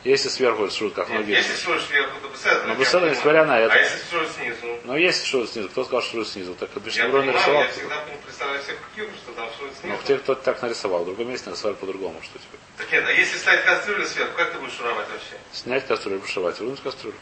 Если 0.05 0.29
сверху 0.29 0.69
шут, 0.69 0.95
как 0.95 1.09
Нет, 1.09 1.19
многие. 1.19 1.37
если 1.37 1.55
всего 1.55 1.79
сверху, 1.79 2.21
то 2.21 2.29
беседа. 2.29 2.65
Ну, 2.67 2.75
беседа, 2.75 3.09
несмотря 3.11 3.45
на 3.45 3.61
это. 3.61 3.73
А 3.73 3.79
если 3.79 3.99
всего 4.05 4.25
снизу? 4.25 4.81
Но 4.83 4.97
есть 4.97 5.25
шут 5.25 5.49
снизу. 5.51 5.69
Кто 5.69 5.85
сказал, 5.85 6.03
что 6.03 6.17
шут 6.19 6.29
снизу? 6.29 6.55
Так 6.57 6.71
Я 6.75 6.81
Бишневрон 6.81 7.13
понимаю, 7.21 7.33
нарисовал. 7.35 7.63
я 7.63 7.69
всегда 7.69 8.05
представляю 8.25 8.63
себе 8.65 8.77
Киру, 8.97 9.09
что 9.23 9.33
там 9.33 9.49
шрут 9.57 9.71
Но 9.85 9.89
снизу. 9.91 10.03
те, 10.07 10.19
кто 10.19 10.35
так 10.35 10.61
нарисовал, 10.61 11.03
в 11.03 11.07
другом 11.07 11.29
месте 11.31 11.51
нарисовали 11.51 11.77
по-другому, 11.77 12.21
что 12.23 12.39
теперь. 12.39 12.59
Так 12.79 12.91
нет, 12.91 13.05
а 13.07 13.13
если 13.13 13.39
ставить 13.39 13.65
кастрюлю 13.65 14.05
сверху, 14.07 14.37
как 14.37 14.53
ты 14.53 14.59
будешь 14.59 14.73
шуровать 14.75 15.07
вообще? 15.09 15.37
Снять 15.53 15.87
кастрюлю, 15.87 16.19
пошивать, 16.21 16.59
вынуть 16.59 16.83
кастрюлю. 16.83 17.15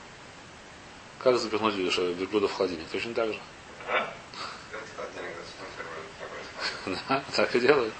Как 1.18 1.36
запихнуть 1.36 1.74
верблюда 1.74 2.48
в 2.48 2.54
холодильник? 2.54 2.86
Точно 2.90 3.12
так 3.12 3.28
же. 3.34 3.38
А? 3.88 4.10
Это. 6.86 6.96
Да, 7.08 7.22
так 7.36 7.54
и 7.54 7.60
делают. 7.60 7.92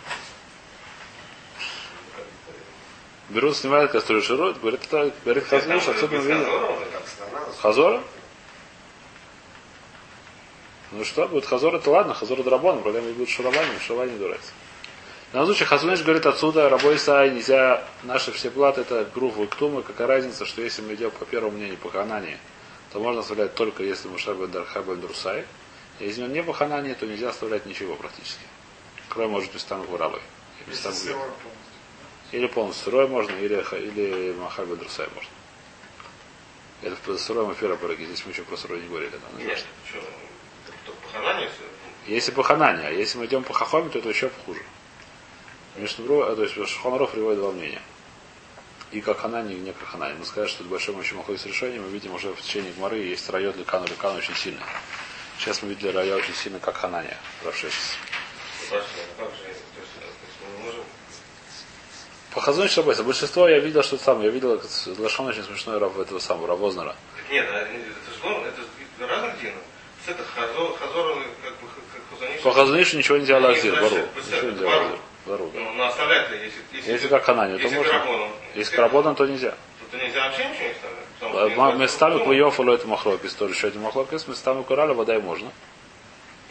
Берут, 3.31 3.57
снимают 3.57 3.93
кастрюлю, 3.93 4.23
шируют, 4.23 4.61
говорит, 4.61 4.81
это, 4.85 5.13
говорит, 5.25 5.45
Хазуш, 5.45 5.89
отсюда 5.89 6.17
мы 6.17 6.23
видим. 6.23 6.45
Так 6.45 7.07
страна. 7.07 7.41
Хазора? 7.61 8.03
Ну 10.91 11.05
что, 11.05 11.29
будет 11.29 11.47
Хазор, 11.47 11.77
это 11.77 11.91
ладно, 11.91 12.13
Хазор 12.13 12.43
Драбон, 12.43 12.83
проблема 12.83 13.13
будет 13.13 13.29
Шурабаним 13.29 14.19
дурается. 14.19 14.51
В 15.31 15.33
данном 15.33 15.47
случае 15.47 15.69
Хазуныш 15.69 16.03
говорит 16.03 16.27
отсюда, 16.27 16.69
рабой 16.69 16.99
Сай, 16.99 17.31
нельзя, 17.31 17.85
наши 18.03 18.33
все 18.33 18.51
платы, 18.51 18.81
это 18.81 19.09
груфы 19.15 19.45
и 19.45 19.47
ктумы, 19.47 19.85
какая 19.85 20.09
разница, 20.09 20.45
что 20.45 20.61
если 20.61 20.83
мы 20.83 20.95
идем 20.95 21.13
по 21.13 21.25
первому 21.25 21.57
мнению, 21.57 21.77
по 21.77 21.89
Ханане, 21.89 22.37
то 22.93 22.99
можно 22.99 23.21
оставлять 23.21 23.55
только 23.55 23.85
если 23.85 24.09
Мушар 24.09 24.35
бен 24.35 24.51
Дарха 24.51 24.83
бен 24.83 25.01
Друсай. 25.01 25.45
Если 26.01 26.25
он 26.25 26.33
не 26.33 26.43
по 26.43 26.53
Ханане, 26.53 26.95
то 26.95 27.07
нельзя 27.07 27.29
оставлять 27.29 27.65
ничего 27.65 27.95
практически. 27.95 28.43
Кроме, 29.09 29.29
может, 29.31 29.55
местам 29.55 29.85
Гуралой. 29.85 30.21
И 30.67 30.71
Или 32.33 32.47
полностью 32.47 32.85
сырой 32.85 33.09
можно, 33.09 33.33
или, 33.33 33.55
или 33.55 34.33
Махаль 34.35 34.67
бен 34.67 34.79
Друсай 34.79 35.09
можно. 35.15 35.31
Это 36.83 36.97
в 37.05 37.19
сырой 37.19 37.53
эфира 37.53 37.77
пороги, 37.77 38.05
здесь 38.05 38.25
мы 38.25 38.33
еще 38.33 38.43
про 38.43 38.57
сырой 38.57 38.81
не 38.81 38.89
говорили. 38.89 39.11
Да? 39.11 39.43
Нет, 39.43 39.65
что, 39.89 40.93
по 40.93 41.09
Ханане? 41.09 41.51
Если 42.07 42.31
по 42.31 42.43
Ханане, 42.43 42.87
а 42.87 42.91
если 42.91 43.19
мы 43.19 43.27
идем 43.27 43.43
по 43.43 43.53
Хахоме, 43.53 43.91
то 43.91 43.99
это 43.99 44.09
еще 44.09 44.31
хуже. 44.47 44.63
Мишнабру, 45.77 46.23
а, 46.23 46.35
то 46.35 46.43
есть 46.43 46.55
Шхонаров 46.69 47.13
приводит 47.13 47.41
два 47.41 47.53
мнения. 47.53 47.83
И 48.93 49.01
как 49.01 49.19
Ханане, 49.19 49.55
и 49.55 49.59
не 49.59 49.73
как 49.73 49.89
Ханане. 49.89 50.15
Мы 50.19 50.25
сказали, 50.25 50.49
что 50.49 50.63
это 50.63 50.71
большой 50.71 50.95
мощи 50.95 51.15
махой 51.15 51.39
с 51.39 51.47
решением. 51.47 51.83
Мы 51.83 51.91
видим 51.91 52.15
уже 52.15 52.33
в 52.33 52.41
течение 52.41 52.73
Гмары 52.73 52.99
есть 52.99 53.29
район 53.31 53.57
Ликану, 53.57 53.87
Ликану 53.87 54.19
очень 54.19 54.35
сильный. 54.35 54.63
Сейчас 55.39 55.63
мы 55.63 55.69
видели 55.69 55.93
район 55.93 56.19
очень 56.19 56.35
сильно, 56.35 56.59
как 56.59 56.77
Ханане. 56.77 57.17
Спрашиваю, 57.41 57.73
а 59.19 59.23
как 59.23 59.31
же, 59.35 59.43
то 59.43 59.49
есть, 59.49 59.63
то 59.75 59.81
есть 59.81 60.37
мы 60.43 60.59
не 60.59 60.65
можем 60.65 60.85
По 62.35 62.41
Хазону 62.41 62.69
Шабайса. 62.69 63.03
Большинство 63.03 63.49
я 63.49 63.59
видел, 63.59 63.83
что 63.83 63.97
это 63.97 64.05
самое. 64.05 64.27
Я 64.27 64.31
видел 64.33 64.61
Лашон 64.99 65.27
очень 65.27 65.43
смешной 65.43 65.79
рав 65.79 65.99
этого 65.99 66.19
самого. 66.21 66.47
Так 66.57 67.33
Нет, 67.33 67.47
это 67.49 67.69
это 69.01 69.07
разных 69.09 69.41
динов. 69.41 69.63
Это 70.07 70.25
Хазор, 70.25 70.77
Хазор, 70.79 71.15
как 71.43 71.53
бы, 71.53 71.67
как 71.93 72.19
Хазаниш. 72.19 72.41
По 72.43 72.53
Хазонишу 72.53 72.99
ничего 72.99 73.19
лазить, 73.41 73.63
значит, 73.73 73.81
вору. 73.91 74.07
пусть 74.15 74.33
Ничего 74.33 74.69
лазить. 74.69 75.01
Вору, 75.27 75.51
да. 75.55 75.61
Ну, 75.61 75.73
но 75.75 75.87
если... 76.35 76.61
Если, 76.73 76.93
Если 76.93 77.09
как 77.09 77.25
Ханане, 77.25 77.59
то 77.59 77.69
можно. 77.69 77.93
Карабоном. 77.93 78.31
Если 78.55 78.77
Карабодан, 78.77 79.15
то 79.15 79.27
нельзя. 79.27 79.55
То 79.91 79.97
нельзя 79.97 80.25
вообще 80.27 80.45
ничего 80.49 80.69
не 80.69 80.75
не 81.77 81.83
Местами 81.83 82.13
знаю, 82.13 82.25
Куйофалу 82.25 82.73
это 82.73 82.87
махлокис, 82.89 83.35
тоже 83.35 83.55
еще 83.55 83.67
один 83.69 83.83
махлокис, 83.83 84.27
местами 84.29 84.63
Курали 84.63 84.95
вода 84.95 85.17
и 85.17 85.21
можно. 85.21 85.51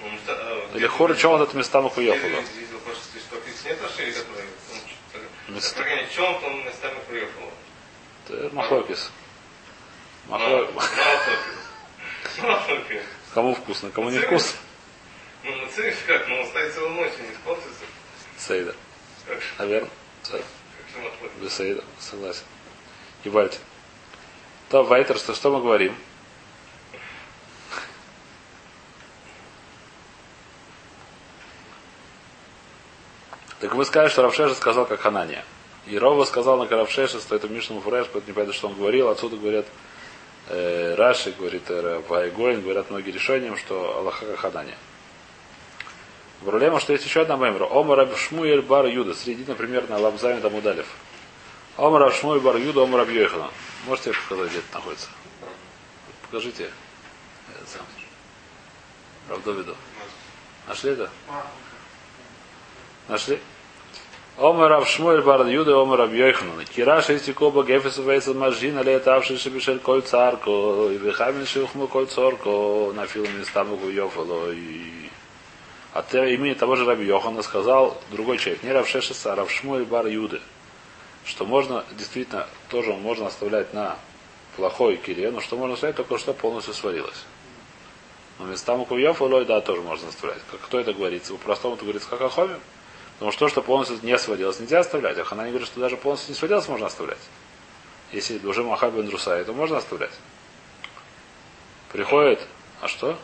ну, 0.01 0.07
а, 0.27 0.77
Или 0.77 0.85
хор, 0.87 1.15
что 1.17 1.29
он 1.29 1.41
это 1.41 1.57
местами 1.57 1.89
Куйофалу? 1.89 2.27
Если- 2.27 2.61
если 2.61 2.73
вы 2.73 2.79
хочете, 2.81 3.19
что 3.19 3.35
пить 3.37 3.65
нет 3.65 3.77
ошибки, 3.83 4.19
которые... 4.19 4.47
ну, 4.73 5.19
они, 5.57 6.07
чем 6.13 6.25
он 6.25 6.41
там 6.41 6.65
местами 6.65 6.97
приехал? 7.07 7.41
Это 8.27 8.49
махлокис. 8.55 9.11
Мало 10.27 10.65
Махло- 10.67 10.81
сопи. 10.81 12.41
Мало 12.41 12.63
сопи. 12.67 13.01
Кому 13.33 13.55
вкусно, 13.55 13.89
кому 13.91 14.09
не 14.09 14.19
вкусно. 14.19 14.59
Ну, 15.43 15.55
на 15.55 15.67
цель 15.71 15.95
как? 16.05 16.27
Ну, 16.27 16.39
он 16.41 16.47
стоит 16.47 16.73
целую 16.73 16.91
ночь 16.91 17.11
и 17.17 17.21
не 17.23 17.31
испортится. 17.31 17.69
Сейда. 18.37 18.75
Наверное. 19.57 19.89
Без 21.41 21.53
Сейда. 21.53 21.83
Согласен. 21.99 22.43
Ебальте. 23.23 23.57
То, 24.69 24.83
Вайтер, 24.83 25.17
что, 25.17 25.33
что 25.33 25.51
мы 25.51 25.61
говорим? 25.61 25.95
Так 33.59 33.73
мы 33.73 33.83
сказали, 33.83 34.09
что 34.09 34.21
Равшеша 34.21 34.55
сказал, 34.55 34.85
как 34.85 35.01
Ханания. 35.01 35.43
И 35.85 35.97
Рова 35.97 36.23
сказал 36.25 36.57
на 36.57 36.65
Равшеша, 36.65 37.19
что 37.19 37.35
это 37.35 37.47
Мишна 37.47 37.79
Фуреш, 37.81 38.07
поэтому 38.07 38.27
не 38.27 38.33
понятно, 38.33 38.53
что 38.53 38.67
он 38.67 38.75
говорил. 38.75 39.09
Отсюда 39.09 39.35
говорят 39.35 39.65
э, 40.47 40.95
Раши, 40.95 41.31
говорит 41.37 41.63
э, 41.67 42.01
Вайгоин, 42.07 42.61
говорят 42.61 42.89
многие 42.89 43.11
решениям, 43.11 43.57
что 43.57 43.97
Аллаха 43.97 44.25
как 44.25 44.39
Ханания. 44.39 44.77
Проблема, 46.45 46.79
что 46.79 46.93
есть 46.93 47.03
еще 47.03 47.21
одна 47.21 47.35
мемра. 47.35 47.65
Омар 47.69 48.07
Шмуэль 48.15 48.61
Бар 48.61 48.85
Юда. 48.85 49.13
Среди, 49.13 49.43
например, 49.45 49.89
на 49.89 49.97
Лабзаме 49.97 50.39
Дамудалев. 50.39 50.87
Омар 51.75 52.13
Шмуэль 52.13 52.39
Бар 52.39 52.55
Юда, 52.55 52.83
Омар 52.83 53.01
Абьёйхана. 53.01 53.49
Можете 53.87 54.13
показать, 54.13 54.51
где 54.51 54.59
это 54.59 54.75
находится? 54.75 55.07
Покажите. 56.23 56.69
Э. 57.47 57.79
Равдовиду. 59.29 59.75
Нашли 60.67 60.91
это? 60.91 61.09
Нашли? 63.09 63.39
Омар 64.37 64.69
Рав 64.69 64.87
Шмуэль 64.87 65.23
Бар 65.23 65.45
Юда, 65.47 65.81
Омар 65.81 66.01
Абьёйхана. 66.01 66.63
Кираш 66.63 67.09
есть 67.09 67.33
коба 67.33 67.63
гефес 67.63 67.97
вейсел 67.97 68.35
мажина 68.35 68.81
летавший 68.81 69.39
шебешель 69.39 69.79
коль 69.79 70.03
царко. 70.03 70.89
И 70.91 70.97
вихамин 70.97 71.45
шелхму 71.47 71.87
коль 71.87 72.05
цорко. 72.05 72.93
На 72.95 73.07
филме 73.07 73.43
стамуку 73.45 73.89
йофало. 73.89 74.51
И 74.51 75.09
от 75.91 76.13
имени 76.13 76.53
того 76.53 76.75
же 76.75 76.85
Раби 76.85 77.03
Йохана 77.03 77.41
сказал 77.41 77.97
другой 78.11 78.37
человек, 78.37 78.61
не 78.61 78.71
Равшешеса, 78.71 79.33
а 79.33 79.35
Равшмуэль 79.35 79.85
Бар 79.85 80.05
Юды, 80.05 80.39
что 81.25 81.45
можно, 81.45 81.83
действительно, 81.97 82.45
тоже 82.69 82.93
можно 82.93 83.25
оставлять 83.25 83.73
на 83.73 83.97
плохой 84.55 84.97
кире, 84.97 85.31
но 85.31 85.41
что 85.41 85.57
можно 85.57 85.73
оставлять 85.73 85.95
только 85.97 86.19
что 86.19 86.33
полностью 86.33 86.75
сварилось. 86.75 87.25
Но 88.37 88.45
местам 88.45 88.85
кувьев 88.85 89.19
и 89.19 89.45
да, 89.45 89.61
тоже 89.61 89.81
можно 89.81 90.09
оставлять. 90.09 90.37
Кто 90.63 90.79
это 90.79 90.93
говорится? 90.93 91.33
По-простому 91.33 91.73
это 91.73 91.83
говорится 91.83 92.07
как 92.07 92.21
Ахоме. 92.21 92.55
Потому 93.19 93.33
что 93.33 93.39
то, 93.39 93.49
что 93.49 93.61
полностью 93.61 93.99
не 94.01 94.17
сварилось, 94.17 94.61
нельзя 94.61 94.79
оставлять. 94.79 95.17
А 95.17 95.25
Ханани 95.25 95.49
говорит, 95.49 95.67
что 95.67 95.81
даже 95.81 95.97
полностью 95.97 96.29
не 96.29 96.37
сварилось, 96.37 96.69
можно 96.69 96.87
оставлять. 96.87 97.19
Если 98.13 98.39
уже 98.47 98.63
Махаб 98.63 98.93
бен 98.93 99.07
Друсай, 99.07 99.43
то 99.43 99.51
можно 99.51 99.77
оставлять. 99.77 100.13
Приходит, 101.91 102.39
а 102.79 102.87
что? 102.87 103.09
Раз. 103.09 103.17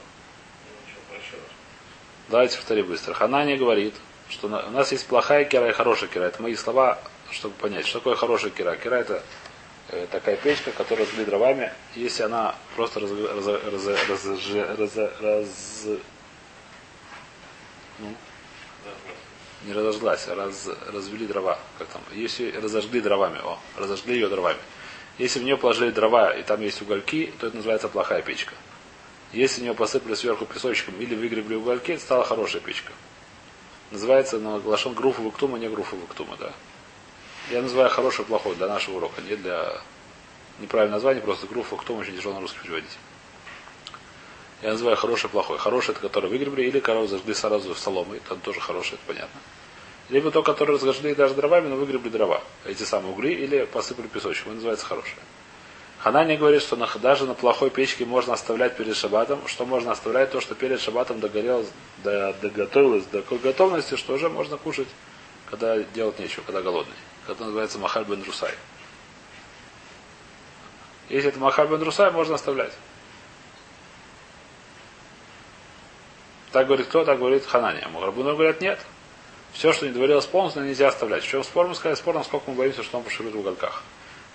Давайте 2.28 2.58
повтори 2.58 2.82
быстро. 2.82 3.14
Ханани 3.14 3.56
говорит, 3.56 3.96
что 4.28 4.48
у 4.48 4.50
нас 4.50 4.92
есть 4.92 5.08
плохая 5.08 5.46
кира 5.46 5.70
и 5.70 5.72
хорошая 5.72 6.10
кира. 6.10 6.24
Это 6.24 6.42
мои 6.42 6.56
слова, 6.56 7.00
чтобы 7.32 7.56
понять, 7.56 7.88
что 7.88 8.00
такое 8.00 8.16
хорошая 8.16 8.52
кира. 8.52 8.76
Кира 8.76 8.96
это 8.96 9.24
э, 9.92 10.08
такая 10.12 10.36
печка, 10.36 10.72
которая 10.72 11.06
разгли 11.06 11.24
дровами. 11.24 11.72
Если 11.96 12.24
она 12.24 12.54
просто 12.76 13.00
раз, 13.00 13.12
раз, 13.12 13.46
раз, 13.46 13.86
раз, 13.88 14.26
раз, 14.78 14.98
раз- 15.22 15.88
ну, 18.00 18.14
не 19.66 19.74
разожглась, 19.74 20.28
а 20.28 20.36
раз, 20.36 20.70
развели 20.94 21.26
дрова. 21.28 21.60
Как 21.78 21.88
там? 21.88 22.02
Если 22.14 22.52
разожгли 22.52 23.02
дровами, 23.02 23.40
о, 23.40 23.58
разожгли 23.78 24.16
ее 24.16 24.30
дровами. 24.30 24.60
Если 25.18 25.40
в 25.40 25.44
нее 25.44 25.58
положили 25.58 25.92
дрова 25.92 26.32
и 26.32 26.44
там 26.44 26.62
есть 26.62 26.82
угольки, 26.82 27.34
то 27.40 27.48
это 27.48 27.56
называется 27.56 27.88
плохая 27.88 28.22
печка. 28.22 28.54
Если 29.32 29.62
в 29.62 29.64
нее 29.64 29.74
посыпали 29.74 30.14
сверху 30.16 30.46
песочком 30.46 30.96
или 31.00 31.16
выгребли 31.16 31.56
угольки, 31.56 31.92
это 31.92 32.02
стала 32.02 32.24
хорошая 32.24 32.62
печка. 32.62 32.92
Называется 33.92 34.40
на 34.40 34.60
глашон 34.60 34.94
груфа 34.94 35.22
вуктума, 35.22 35.58
не 35.58 35.70
груфа 35.70 35.96
вуктума, 35.96 36.38
да. 36.40 36.54
Я 37.52 37.62
называю 37.62 37.90
хороший 37.90 38.26
плохой 38.26 38.56
для 38.56 38.68
нашего 38.68 38.98
урока, 38.98 39.22
не 39.22 39.36
для 39.36 39.82
неправильное 40.60 40.96
название, 40.96 41.22
просто 41.22 41.48
груфа 41.48 41.76
вуктума 41.76 42.00
очень 42.00 42.16
тяжело 42.16 42.36
на 42.36 42.42
русский 42.42 42.60
переводить. 42.60 42.98
Я 44.62 44.72
называю 44.72 44.98
хороший 44.98 45.30
плохой. 45.30 45.58
Хороший 45.58 45.92
это 45.92 46.02
который 46.02 46.30
выгребли, 46.30 46.64
или 46.64 46.80
корову 46.80 47.08
зажгли 47.08 47.34
сразу 47.34 47.74
в 47.74 47.80
соломой, 47.80 48.22
там 48.28 48.40
тоже 48.40 48.60
хороший, 48.60 48.94
это 48.94 49.04
понятно. 49.08 49.40
Либо 50.10 50.32
то, 50.32 50.44
которое 50.44 50.74
разожгли 50.74 51.16
даже 51.16 51.34
дровами, 51.34 51.68
но 51.68 51.76
выгребли 51.76 52.10
дрова. 52.10 52.42
Эти 52.64 52.84
самые 52.84 53.12
угли, 53.12 53.34
или 53.34 53.66
посыпали 53.66 54.08
песочком. 54.08 54.52
Это 54.52 54.56
называется 54.56 54.86
хорошее. 54.86 55.18
Ханани 56.00 56.38
говорит, 56.38 56.62
что 56.62 56.76
на, 56.76 56.88
даже 57.02 57.26
на 57.26 57.34
плохой 57.34 57.72
печке 57.72 58.06
можно 58.06 58.34
оставлять 58.34 58.78
перед 58.78 58.96
шабатом. 58.96 59.40
Что 59.48 59.66
можно 59.66 59.92
оставлять? 59.92 60.30
То, 60.30 60.40
что 60.40 60.54
перед 60.54 60.80
шабатом 60.80 61.20
догорелось, 61.20 61.68
до, 62.04 62.36
доготовилось 62.42 63.06
до 63.06 63.24
такой 63.24 63.40
готовности, 63.40 63.96
что 63.96 64.14
уже 64.14 64.30
можно 64.30 64.58
кушать, 64.58 64.88
когда 65.50 65.80
делать 65.80 66.20
нечего, 66.20 66.44
когда 66.46 66.62
голодный. 66.62 66.94
Это 67.28 67.44
называется 67.44 67.80
махаль 67.80 68.06
бен. 68.06 68.24
Если 71.10 71.30
это 71.30 71.40
махаль 71.40 71.68
бен 71.68 71.84
можно 72.14 72.36
оставлять. 72.36 72.74
Так 76.56 76.68
говорит 76.68 76.88
кто? 76.88 77.04
Так 77.04 77.20
говорит 77.20 77.46
Ханани. 77.46 77.82
А 77.84 77.90
Мухарбуны 77.90 78.32
говорят, 78.32 78.62
нет. 78.62 78.80
Все, 79.52 79.74
что 79.74 79.88
не 79.88 79.92
доварилось 79.92 80.26
полностью, 80.26 80.64
нельзя 80.64 80.88
оставлять. 80.88 81.22
В 81.22 81.28
чем 81.28 81.44
спор? 81.44 81.68
Мы 81.68 81.76
сказали, 81.76 81.96
спор, 81.96 82.16
насколько 82.16 82.50
мы 82.50 82.56
боимся, 82.56 82.82
что 82.82 82.98
он 82.98 83.04
поширует 83.04 83.36
в 83.36 83.40
уголках. 83.40 83.84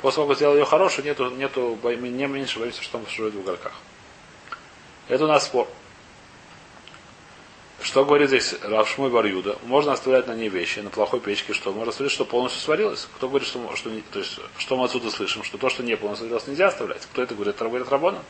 После 0.02 0.16
того, 0.16 0.28
как 0.28 0.36
сделал 0.36 0.54
ее 0.54 0.66
хорошую, 0.66 1.06
нету, 1.06 1.30
нету, 1.30 1.78
мы 1.82 1.96
не 1.96 2.26
меньше 2.26 2.58
боимся, 2.58 2.82
что 2.82 2.98
он 2.98 3.04
поширует 3.04 3.36
в 3.36 3.38
уголках. 3.38 3.72
Это 5.08 5.24
у 5.24 5.28
нас 5.28 5.46
спор. 5.46 5.66
Что 7.80 8.04
говорит 8.04 8.28
здесь 8.28 8.54
Равшмой 8.64 9.08
Барюда? 9.08 9.56
Можно 9.64 9.92
оставлять 9.92 10.26
на 10.26 10.34
ней 10.34 10.50
вещи, 10.50 10.80
на 10.80 10.90
плохой 10.90 11.20
печке, 11.20 11.54
что 11.54 11.72
можно 11.72 11.88
оставлять, 11.88 12.12
что 12.12 12.26
полностью 12.26 12.60
сварилось. 12.60 13.08
Кто 13.16 13.30
говорит, 13.30 13.48
что, 13.48 13.74
что, 13.76 13.88
то 14.12 14.18
есть, 14.18 14.38
что 14.58 14.76
мы 14.76 14.84
отсюда 14.84 15.10
слышим, 15.10 15.42
что 15.42 15.56
то, 15.56 15.70
что 15.70 15.82
не 15.82 15.96
полностью 15.96 16.26
сварилось, 16.26 16.48
нельзя 16.48 16.68
оставлять. 16.68 17.00
Кто 17.10 17.22
это 17.22 17.34
говорит? 17.34 17.54
Это 17.54 17.64
говорит 17.64 17.88
Рабона. 17.88 18.22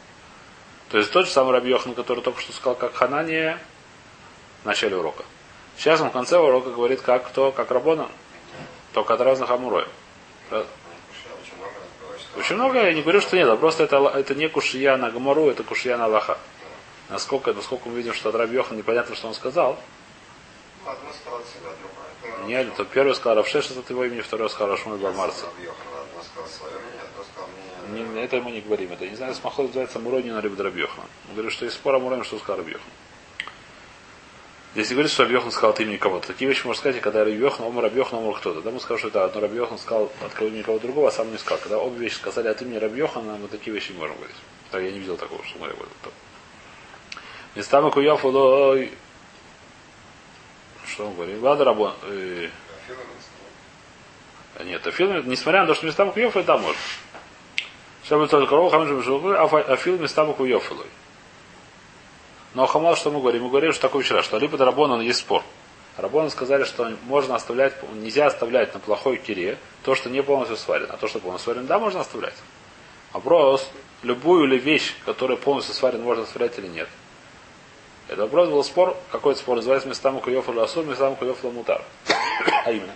То 0.90 0.98
есть 0.98 1.10
тот 1.10 1.26
же 1.26 1.32
самый 1.32 1.50
Раби 1.50 1.70
Йохан, 1.70 1.94
который 1.94 2.22
только 2.22 2.40
что 2.40 2.52
сказал, 2.52 2.76
как 2.76 2.94
Ханания 2.94 3.58
в 4.62 4.66
начале 4.66 4.96
урока. 4.96 5.24
Сейчас 5.76 6.00
он 6.00 6.10
в 6.10 6.12
конце 6.12 6.38
урока 6.38 6.70
говорит, 6.70 7.00
как 7.00 7.28
кто, 7.28 7.52
как 7.52 7.70
Рабона, 7.70 8.08
только 8.92 9.14
от 9.14 9.20
разных 9.20 9.50
амуроев. 9.50 9.88
Очень 12.36 12.56
много 12.56 12.80
я 12.82 12.92
не 12.92 13.02
говорю, 13.02 13.20
что 13.20 13.36
нет, 13.36 13.48
а 13.48 13.56
просто 13.56 13.84
это, 13.84 13.96
это 13.96 14.34
не 14.34 14.48
кушия 14.48 14.96
на 14.96 15.10
Гамару, 15.10 15.48
это 15.48 15.62
кушия 15.62 15.96
на 15.96 16.04
Аллаха. 16.04 16.38
Насколько, 17.08 17.52
насколько 17.52 17.88
мы 17.88 17.96
видим, 17.96 18.14
что 18.14 18.28
от 18.28 18.36
Раби 18.36 18.56
непонятно, 18.70 19.16
что 19.16 19.28
он 19.28 19.34
сказал. 19.34 19.78
ну. 22.38 22.46
Нет, 22.46 22.74
то 22.76 22.84
первый 22.84 23.14
сказал 23.14 23.36
Равшеш, 23.36 23.70
от 23.70 23.90
его 23.90 24.04
имени, 24.04 24.20
второй 24.20 24.48
сказал 24.48 24.76
сказал 27.24 27.48
мнение. 27.88 28.14
Не, 28.14 28.22
это 28.22 28.40
мы 28.40 28.52
не 28.52 28.60
говорим. 28.60 28.92
Это 28.92 29.08
не 29.08 29.16
знаю, 29.16 29.34
смаход 29.34 29.66
называется 29.66 29.98
Мурони 29.98 30.30
на 30.30 30.40
Риб 30.40 30.58
Рабьехан. 30.58 31.04
Он 31.28 31.34
говорит, 31.34 31.52
что 31.52 31.64
есть 31.64 31.76
спор 31.76 31.96
о 31.96 31.98
Муроне, 31.98 32.22
что 32.24 32.38
сказал 32.38 32.64
Если 34.74 34.94
говорит, 34.94 35.10
что 35.10 35.24
Рабьехан 35.24 35.50
сказал 35.50 35.70
от 35.70 35.80
имени 35.80 35.96
кого-то, 35.96 36.28
такие 36.28 36.48
вещи 36.48 36.64
можно 36.64 36.78
сказать, 36.80 37.00
когда 37.00 37.24
Рабьехан, 37.24 37.66
Омар 37.66 37.84
Рабьехан, 37.84 38.20
Омар 38.20 38.36
кто-то. 38.36 38.60
Да 38.60 38.70
мы 38.70 38.78
скажем, 38.78 38.98
что 38.98 39.08
это 39.08 39.24
одно 39.24 39.40
Рабьехан 39.40 39.78
сказал 39.78 40.12
от 40.20 40.40
имени 40.42 40.62
кого-то 40.62 40.86
другого, 40.86 41.08
а 41.08 41.10
сам 41.10 41.32
не 41.32 41.38
сказал. 41.38 41.58
Когда 41.58 41.78
обе 41.78 41.98
вещи 41.98 42.14
сказали 42.14 42.46
от 42.46 42.62
имени 42.62 42.76
Рабьехана, 42.76 43.36
мы 43.36 43.48
такие 43.48 43.74
вещи 43.74 43.90
не 43.92 43.98
можем 43.98 44.16
говорить. 44.16 44.36
Так 44.70 44.82
я 44.82 44.92
не 44.92 45.00
видел 45.00 45.16
такого, 45.16 45.44
что 45.44 45.58
мы 45.58 45.66
говорим. 45.66 45.88
Местами 47.56 47.90
Куяфу 47.90 48.28
лой. 48.28 48.92
Что 50.86 51.06
он 51.06 51.14
говорит? 51.14 51.40
Ладно, 51.42 51.64
Рабон. 51.64 51.94
э. 52.02 52.48
Нет, 54.64 54.86
Афил, 54.86 55.22
несмотря 55.24 55.62
на 55.62 55.66
то, 55.68 55.74
что 55.74 55.86
местами 55.86 56.10
Куяфу, 56.10 56.38
это 56.38 56.48
да, 56.48 56.58
может. 56.58 56.76
Шабы 58.04 58.28
только 58.28 58.48
корову, 58.48 58.70
хамджи 58.70 58.94
бешулы, 58.94 59.36
афил 59.36 59.98
местами 59.98 60.32
Куяфу 60.32 60.76
но 62.54 62.66
Хамал, 62.66 62.96
что 62.96 63.10
мы 63.10 63.20
говорим? 63.20 63.44
Мы 63.44 63.48
говорим, 63.48 63.72
что 63.72 63.82
такое 63.82 64.02
вчера, 64.02 64.22
что 64.22 64.38
либо 64.38 64.58
Рабона 64.58 65.00
есть 65.00 65.20
спор. 65.20 65.42
Рабоны 65.96 66.30
сказали, 66.30 66.64
что 66.64 66.92
можно 67.04 67.34
оставлять, 67.34 67.74
нельзя 67.94 68.26
оставлять 68.26 68.72
на 68.74 68.80
плохой 68.80 69.18
кире 69.18 69.58
то, 69.84 69.94
что 69.94 70.08
не 70.08 70.22
полностью 70.22 70.56
сварено. 70.56 70.94
А 70.94 70.96
то, 70.96 71.08
что 71.08 71.20
полностью 71.20 71.52
сварено, 71.52 71.68
да, 71.68 71.78
можно 71.78 72.00
оставлять. 72.00 72.34
Вопрос, 73.12 73.68
любую 74.02 74.46
ли 74.46 74.58
вещь, 74.58 74.94
которая 75.04 75.36
полностью 75.36 75.74
сварена, 75.74 76.02
можно 76.02 76.24
оставлять 76.24 76.58
или 76.58 76.66
нет. 76.68 76.88
Это 78.08 78.22
вопрос 78.22 78.48
был 78.48 78.64
спор, 78.64 78.96
какой 79.12 79.36
спор 79.36 79.56
называется 79.56 79.88
местам 79.88 80.20
Куйофа 80.20 80.52
Асур, 80.62 80.84
местам 80.84 81.14
Куйофа 81.16 81.48
Мутар. 81.50 81.82
А 82.64 82.72
именно. 82.72 82.92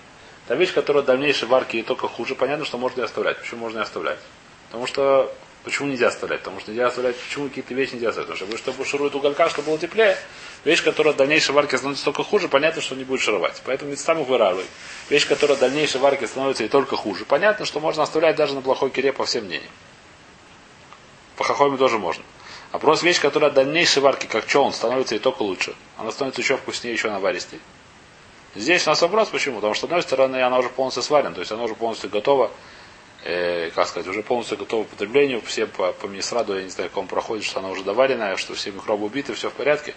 Та 0.49 0.57
вещь, 0.57 0.73
которая 0.73 1.03
в 1.03 1.07
дальнейшей 1.07 1.47
варке 1.49 1.79
и 1.79 1.83
только 1.83 2.09
хуже, 2.09 2.35
понятно, 2.35 2.65
что 2.65 2.79
можно 2.79 3.03
и 3.03 3.05
оставлять. 3.05 3.39
Почему 3.39 3.61
можно 3.61 3.79
и 3.79 3.83
оставлять? 3.83 4.19
Потому 4.67 4.87
что 4.87 5.33
Почему 5.65 5.89
нельзя 5.89 6.09
оставлять? 6.09 6.41
Потому 6.41 6.61
что 6.61 6.71
нельзя 6.71 6.89
оставлять, 6.89 7.17
почему 7.17 7.49
какие-то 7.49 7.73
вещи 7.73 7.95
нельзя 7.95 8.11
оставлять? 8.11 8.39
Потому 8.39 8.59
что, 8.59 8.71
чтобы 8.73 8.85
ширует 8.85 9.15
уголька, 9.15 9.49
чтобы 9.49 9.69
было 9.69 9.79
теплее, 9.79 10.19
вещь, 10.65 10.85
которая 10.85 11.15
в 11.15 11.17
дальнейшей 11.17 11.55
варке 11.55 11.79
становится 11.79 12.05
только 12.05 12.23
хуже, 12.23 12.49
понятно, 12.49 12.83
что 12.83 12.95
не 12.95 13.05
будет 13.05 13.23
шаровать. 13.23 13.63
Поэтому 13.65 13.91
ведь 13.91 14.05
там 14.05 14.23
выравливай. 14.23 14.67
Вещь, 15.09 15.27
которая 15.27 15.57
в 15.57 15.61
дальнейшей 15.61 16.03
варке 16.03 16.27
становится 16.27 16.65
и 16.65 16.69
только 16.69 16.97
хуже, 16.97 17.25
понятно, 17.25 17.65
что 17.65 17.81
можно 17.81 18.03
оставлять 18.03 18.37
даже 18.37 18.55
на 18.55 18.61
плохой 18.61 18.91
кире 18.91 19.15
по 19.15 19.25
всем 19.25 19.45
мнениям. 19.45 19.71
По 21.37 21.45
хохоме 21.45 21.79
тоже 21.79 21.99
можно. 21.99 22.23
А 22.71 22.79
просто 22.79 23.07
вещь, 23.07 23.21
которая 23.21 23.49
от 23.49 23.55
дальнейшей 23.55 24.03
варки, 24.03 24.27
как 24.27 24.47
чон, 24.47 24.73
становится 24.75 25.15
и 25.15 25.19
только 25.19 25.43
лучше. 25.43 25.75
Она 25.97 26.11
становится 26.11 26.43
еще 26.43 26.59
вкуснее, 26.59 26.93
еще 26.93 27.11
наваристей. 27.11 27.61
Здесь 28.55 28.87
у 28.87 28.91
нас 28.91 29.01
вопрос, 29.01 29.31
почему? 29.31 29.57
Потому 29.57 29.73
что, 29.75 29.83
с 29.83 29.85
одной 29.85 30.03
стороны, 30.03 30.43
она 30.43 30.59
уже 30.59 30.69
полностью 30.69 31.03
сварена, 31.03 31.35
то 31.35 31.41
есть 31.41 31.51
она 31.51 31.65
уже 31.65 31.75
полностью 31.75 32.11
готова, 32.11 32.51
э, 33.25 33.71
как 33.71 33.89
сказать, 33.89 34.07
уже 34.09 34.23
полностью 34.23 34.59
готова 34.59 34.85
к 34.85 34.87
употреблению, 34.89 35.41
все 35.41 35.67
по, 35.67 35.93
по 35.93 36.07
Мисраду, 36.07 36.57
я 36.57 36.63
не 36.63 36.71
знаю, 36.71 36.91
как 36.91 36.99
он 36.99 37.07
проходит, 37.07 37.45
что 37.45 37.61
она 37.61 37.71
уже 37.71 37.83
доваренная, 37.83 38.37
что 38.37 38.55
все 38.55 38.71
микробы 38.71 39.07
убиты, 39.07 39.35
все 39.35 39.51
в 39.51 39.55
порядке. 39.55 39.95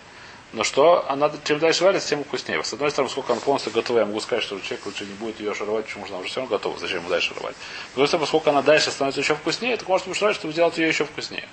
Но 0.53 0.63
что 0.63 1.05
она 1.09 1.29
чем 1.43 1.59
дальше 1.59 1.83
варится, 1.83 2.07
тем 2.07 2.23
вкуснее. 2.23 2.63
С 2.63 2.71
одной 2.71 2.89
стороны, 2.89 3.11
сколько 3.11 3.33
она 3.33 3.41
полностью 3.41 3.73
готова, 3.73 3.99
я 3.99 4.05
могу 4.05 4.21
сказать, 4.21 4.45
что 4.45 4.57
человек 4.61 4.85
лучше 4.85 5.05
не 5.05 5.13
будет 5.13 5.41
ее 5.41 5.53
шаровать, 5.53 5.87
потому 5.87 6.05
что 6.05 6.15
она 6.15 6.21
уже 6.21 6.29
все 6.29 6.39
равно 6.39 6.55
готова. 6.55 6.79
Зачем 6.79 6.99
ему 6.99 7.09
дальше 7.09 7.33
шаровать? 7.33 7.55
С 7.91 7.93
другой 7.95 8.07
стороны, 8.07 8.23
поскольку 8.23 8.49
она 8.49 8.61
дальше 8.61 8.89
становится 8.91 9.19
еще 9.19 9.35
вкуснее, 9.35 9.75
так 9.75 9.89
может 9.89 10.07
быть, 10.07 10.15
чтобы 10.15 10.53
сделать 10.53 10.77
ее 10.77 10.87
еще 10.87 11.03
вкуснее. 11.03 11.47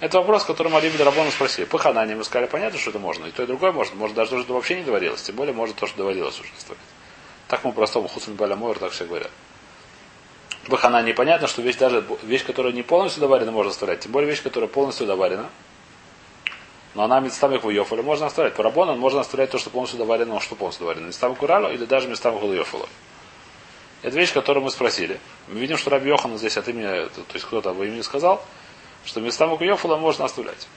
Это 0.00 0.18
вопрос, 0.18 0.44
который 0.44 0.68
Мария 0.68 0.90
Бедрабону 0.90 1.30
спросили. 1.30 1.66
По 1.66 1.76
Ханане 1.76 2.14
мы 2.14 2.24
сказали, 2.24 2.48
понятно, 2.48 2.78
что 2.78 2.90
это 2.90 2.98
можно. 2.98 3.26
И 3.26 3.30
то, 3.32 3.42
и 3.42 3.46
другое 3.46 3.72
можно. 3.72 3.96
Может, 3.96 4.16
даже 4.16 4.30
то, 4.30 4.42
что 4.42 4.54
вообще 4.54 4.76
не 4.76 4.84
доварилось. 4.84 5.22
Тем 5.22 5.34
более, 5.34 5.52
может, 5.52 5.76
то, 5.76 5.86
что 5.86 5.98
доварилось 5.98 6.38
уже 6.40 6.50
оставить. 6.56 6.80
Так 7.48 7.64
мы 7.64 7.72
простому 7.72 8.08
Хусам 8.08 8.34
Баля 8.34 8.56
так 8.74 8.92
все 8.92 9.06
говорят. 9.06 9.30
В 10.68 10.76
Ханане 10.76 11.14
понятно, 11.14 11.48
что 11.48 11.62
вещь, 11.62 11.76
даже 11.76 12.04
вещь, 12.22 12.44
которая 12.44 12.74
не 12.74 12.82
полностью 12.82 13.22
доварена, 13.22 13.50
можно 13.50 13.70
оставлять. 13.70 14.00
Тем 14.00 14.12
более 14.12 14.28
вещь, 14.28 14.42
которая 14.42 14.68
полностью 14.68 15.06
доварена. 15.06 15.48
Но 16.94 17.04
она 17.04 17.20
местами 17.20 17.56
хуйофоля 17.56 18.02
можно 18.02 18.26
оставлять. 18.26 18.54
По 18.54 18.62
рабону 18.62 18.94
можно 18.94 19.20
оставлять 19.20 19.50
то, 19.50 19.58
что 19.58 19.70
полностью 19.70 19.98
доварено, 19.98 20.34
но 20.34 20.40
что 20.40 20.56
полностью 20.56 20.84
доварено. 20.84 21.06
Местами 21.06 21.34
куралу 21.34 21.70
или 21.70 21.86
даже 21.86 22.06
местами 22.08 22.38
хуйофоля. 22.38 22.84
Это 24.02 24.14
вещь, 24.16 24.34
которую 24.34 24.62
мы 24.62 24.70
спросили. 24.70 25.18
Мы 25.48 25.58
видим, 25.58 25.78
что 25.78 25.88
Раби 25.88 26.10
Йохан 26.10 26.36
здесь 26.36 26.58
от 26.58 26.68
имени, 26.68 27.08
то 27.08 27.22
есть 27.32 27.46
кто-то 27.46 27.70
об 27.70 27.82
имени 27.82 28.02
сказал, 28.02 28.44
что 29.06 29.22
местами 29.22 29.56
хуйофоля 29.56 29.96
можно 29.96 30.26
оставлять. 30.26 30.68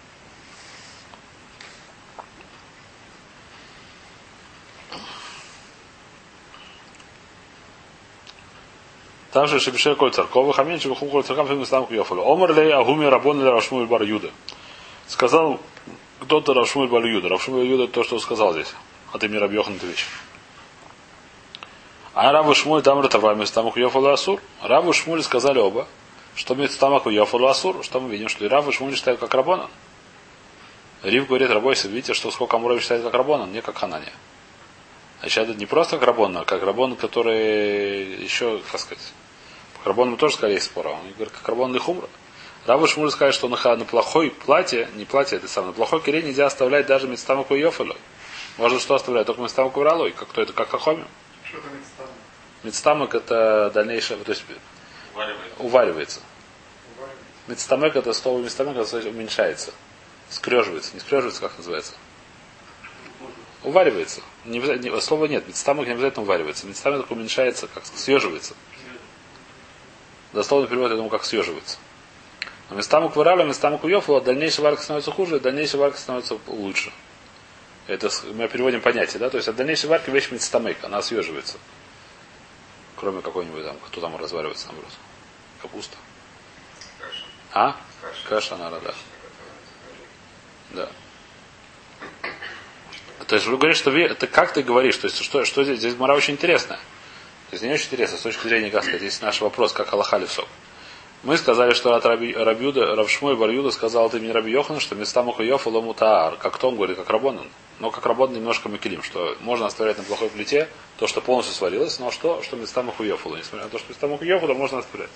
Там 9.31 9.47
же 9.47 9.59
Шебешер 9.59 9.95
Коль 9.95 10.11
Царкова, 10.11 10.53
Хамин 10.53 10.79
Шебехум 10.79 11.09
Коль 11.09 11.23
Царкам 11.23 11.47
Фим 11.47 11.63
Ислам 11.63 11.85
Куйофалу. 11.85 12.21
Омар 12.23 12.53
лей 12.53 12.73
Агуми 12.73 13.05
Рабон 13.05 13.41
ле 13.41 13.49
Рашмуэль 13.49 13.87
Бар 13.87 14.03
Юда. 14.03 14.29
Сказал 15.07 15.59
кто-то 16.19 16.53
Рашмуэль 16.53 16.89
Бар 16.89 17.05
Юда. 17.05 17.29
Рашмуэль 17.29 17.67
Юда 17.67 17.87
то, 17.87 18.03
что 18.03 18.15
он 18.15 18.21
сказал 18.21 18.53
здесь. 18.53 18.73
От 19.13 19.23
имени 19.23 19.37
Раби 19.37 19.55
Йохан 19.55 19.75
вещь. 19.75 20.05
А 22.13 22.31
Раву 22.33 22.53
Шмуль 22.53 22.81
там 22.81 22.99
Ратава 22.99 23.33
Местамах 23.35 23.77
Йофалу 23.77 24.09
Асур. 24.09 24.41
Раву 24.61 24.91
Шмуль 24.91 25.23
сказали 25.23 25.59
оба, 25.59 25.87
что 26.35 26.55
Местамах 26.55 27.07
Йофалу 27.07 27.47
Асур, 27.47 27.83
что 27.83 28.01
мы 28.01 28.09
видим, 28.09 28.27
что 28.27 28.43
и 28.43 28.49
Раву 28.49 28.73
Шмуль 28.73 28.95
считают 28.95 29.21
как 29.21 29.33
Рабона. 29.33 29.69
Рив 31.03 31.27
говорит, 31.27 31.49
Рабойся, 31.49 31.87
видите, 31.87 32.13
что 32.13 32.31
сколько 32.31 32.57
Амуров 32.57 32.81
считает 32.81 33.03
как 33.03 33.13
Рабона, 33.13 33.45
не 33.45 33.61
как 33.61 33.77
Ханания. 33.77 34.13
Значит, 35.21 35.49
это 35.49 35.53
не 35.57 35.65
просто 35.65 35.97
как 35.97 36.07
Рабон, 36.07 36.35
а 36.37 36.45
как 36.45 36.63
Рабон, 36.63 36.95
который 36.95 38.21
еще, 38.21 38.59
как 38.71 38.81
сказать, 38.81 39.13
по 39.83 39.89
Рабону 39.89 40.17
тоже 40.17 40.35
сказали 40.35 40.53
есть 40.55 40.65
спора. 40.67 40.89
Он 40.89 41.11
говорит, 41.13 41.33
как 41.33 41.47
Рабон 41.47 41.73
Лихумра. 41.73 42.07
Рабу 42.65 42.87
Шмуль 42.87 43.09
сказать, 43.11 43.33
что 43.33 43.47
на, 43.47 43.75
на 43.75 43.85
плохой 43.85 44.29
платье, 44.29 44.87
не 44.95 45.05
платье, 45.05 45.37
это 45.37 45.47
самое, 45.47 45.71
на 45.71 45.75
плохой 45.75 46.01
кире 46.01 46.21
нельзя 46.21 46.45
оставлять 46.45 46.85
даже 46.85 47.07
Мецтамаку 47.07 47.55
Йофалой. 47.55 47.97
Можно 48.57 48.79
что 48.79 48.95
оставлять? 48.95 49.25
Только 49.25 49.41
Мецтамаку 49.41 49.81
Ралой. 49.81 50.11
Как 50.11 50.27
кто 50.29 50.41
это? 50.41 50.53
Как 50.53 50.69
Хахоми? 50.69 51.05
Что 51.43 51.57
это 51.57 51.67
мецтамак? 51.69 52.11
Мецтамак 52.63 53.15
это 53.15 53.71
дальнейшее, 53.73 54.19
то 54.23 54.31
есть 54.31 54.43
Уваривается. 55.13 55.55
уваривается. 55.59 56.19
Мецтамек 57.47 57.95
это 57.95 58.13
слово 58.13 58.39
мецтамек, 58.39 58.77
это 58.77 59.09
уменьшается. 59.09 59.71
Скреживается. 60.29 60.93
Не 60.93 60.99
скреживается, 60.99 61.41
как 61.41 61.57
называется? 61.57 61.93
Уваривается. 63.63 64.21
Не, 64.45 64.59
не- 64.59 65.01
слова 65.01 65.25
нет. 65.25 65.47
Мецтамек 65.47 65.87
не 65.87 65.93
обязательно 65.93 66.23
уваривается. 66.23 66.67
Мецтамек 66.67 67.09
уменьшается, 67.09 67.67
как 67.67 67.83
съеживается. 67.85 68.53
Дословно 70.33 70.67
перевод, 70.67 70.89
я 70.89 70.95
думаю, 70.95 71.09
как 71.09 71.25
съеживается. 71.25 71.77
Но 72.69 72.77
местаму 72.77 73.09
кваралю, 73.09 73.43
местаму 73.45 73.77
куйофу, 73.77 74.21
дальнейшая 74.21 74.63
варка 74.63 74.81
становится 74.81 75.11
хуже, 75.11 75.39
дальнейшая 75.39 75.81
варка 75.81 75.97
становится 75.97 76.37
лучше. 76.47 76.93
Это 77.87 78.09
мы 78.33 78.47
переводим 78.47 78.79
понятие, 78.81 79.19
да? 79.19 79.29
То 79.29 79.37
есть 79.37 79.49
от 79.49 79.55
дальнейшей 79.55 79.89
варки 79.89 80.09
вещь 80.09 80.31
мецтамек, 80.31 80.81
она 80.83 81.01
съеживается. 81.01 81.57
Кроме 82.95 83.21
какой-нибудь 83.21 83.65
там, 83.65 83.75
кто 83.87 83.99
там 83.99 84.15
разваривается 84.15 84.67
наоборот. 84.67 84.91
Капуста. 85.61 85.97
Каша. 86.99 87.23
А? 87.51 87.75
Каша. 88.01 88.27
Каша, 88.29 88.57
наверное, 88.57 88.81
да. 88.81 88.93
Да. 90.73 90.89
То 93.27 93.35
есть 93.35 93.47
вы 93.47 93.57
говорите, 93.57 93.79
что 93.79 93.91
вы, 93.91 94.01
это 94.01 94.27
как 94.27 94.53
ты 94.53 94.63
говоришь, 94.63 94.97
то 94.97 95.07
есть 95.07 95.21
что, 95.23 95.45
что 95.45 95.63
здесь, 95.63 95.79
здесь 95.79 95.95
Мара 95.97 96.15
очень 96.15 96.35
интересная. 96.35 96.79
То 97.51 97.55
есть 97.55 97.63
не 97.65 97.73
очень 97.73 97.87
интересно, 97.87 98.17
с 98.17 98.21
точки 98.21 98.47
зрения, 98.47 98.69
как 98.69 98.83
сказать, 98.83 99.01
здесь 99.01 99.19
наш 99.19 99.41
вопрос, 99.41 99.73
как 99.73 99.91
Аллаха 99.91 100.15
Левсок. 100.15 100.47
Мы 101.23 101.35
сказали, 101.35 101.73
что 101.73 101.93
от 101.93 102.05
Раби, 102.05 102.33
Рабиуда, 102.33 102.95
Равшмой 102.95 103.35
Барюда 103.35 103.71
сказал 103.71 104.09
ты 104.09 104.21
мне 104.21 104.31
Раби 104.31 104.53
Йохан, 104.53 104.79
что 104.79 104.95
места 104.95 105.21
Мухайофа 105.21 105.67
Лому 105.67 105.93
Таар, 105.93 106.37
как 106.37 106.57
то 106.57 106.69
он 106.69 106.77
говорит, 106.77 106.95
как 106.95 107.09
Рабонан. 107.09 107.49
Но 107.79 107.91
как 107.91 108.05
Рабон 108.05 108.31
немножко 108.31 108.69
макелим, 108.69 109.03
что 109.03 109.35
можно 109.41 109.65
оставлять 109.65 109.97
на 109.97 110.03
плохой 110.05 110.29
плите 110.29 110.69
то, 110.97 111.07
что 111.07 111.19
полностью 111.19 111.53
сварилось, 111.53 111.99
но 111.99 112.09
что, 112.09 112.41
что 112.41 112.55
места 112.55 112.83
Мухайофа, 112.83 113.27
несмотря 113.27 113.65
на 113.65 113.69
то, 113.69 113.79
что 113.79 113.89
места 113.89 114.07
Мухайофа, 114.07 114.47
можно 114.53 114.79
оставлять. 114.79 115.11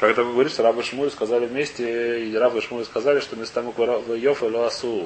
Когда 0.00 0.24
вы 0.24 0.32
говорите, 0.32 0.60
Раб 0.62 0.76
и 0.76 0.82
Шмуль 0.82 1.12
сказали 1.12 1.46
вместе, 1.46 2.26
и 2.26 2.34
Раб 2.34 2.56
и 2.56 2.60
Шмуль 2.60 2.84
сказали, 2.84 3.20
что 3.20 3.36
места 3.36 3.62
Мухайофа 3.62 4.46
Ласу, 4.46 5.04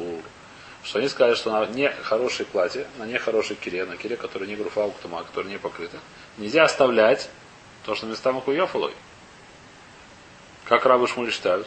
что 0.84 0.98
они 0.98 1.08
сказали, 1.08 1.34
что 1.34 1.50
на 1.50 1.66
нехорошее 1.66 2.46
платье, 2.46 2.86
на 2.98 3.04
нехорошей 3.04 3.56
кире, 3.56 3.86
на 3.86 3.96
кире, 3.96 4.16
которая 4.16 4.48
не 4.48 4.54
груфа 4.54 4.84
уктума, 4.84 5.24
которая 5.24 5.50
не 5.50 5.58
покрыта, 5.58 5.98
нельзя 6.36 6.64
оставлять 6.64 7.30
то, 7.84 7.94
что 7.94 8.06
места 8.06 8.32
Мухайофалой. 8.32 8.92
Как 10.64 10.84
рабы 10.84 11.08
Шмуль 11.08 11.32
считают? 11.32 11.66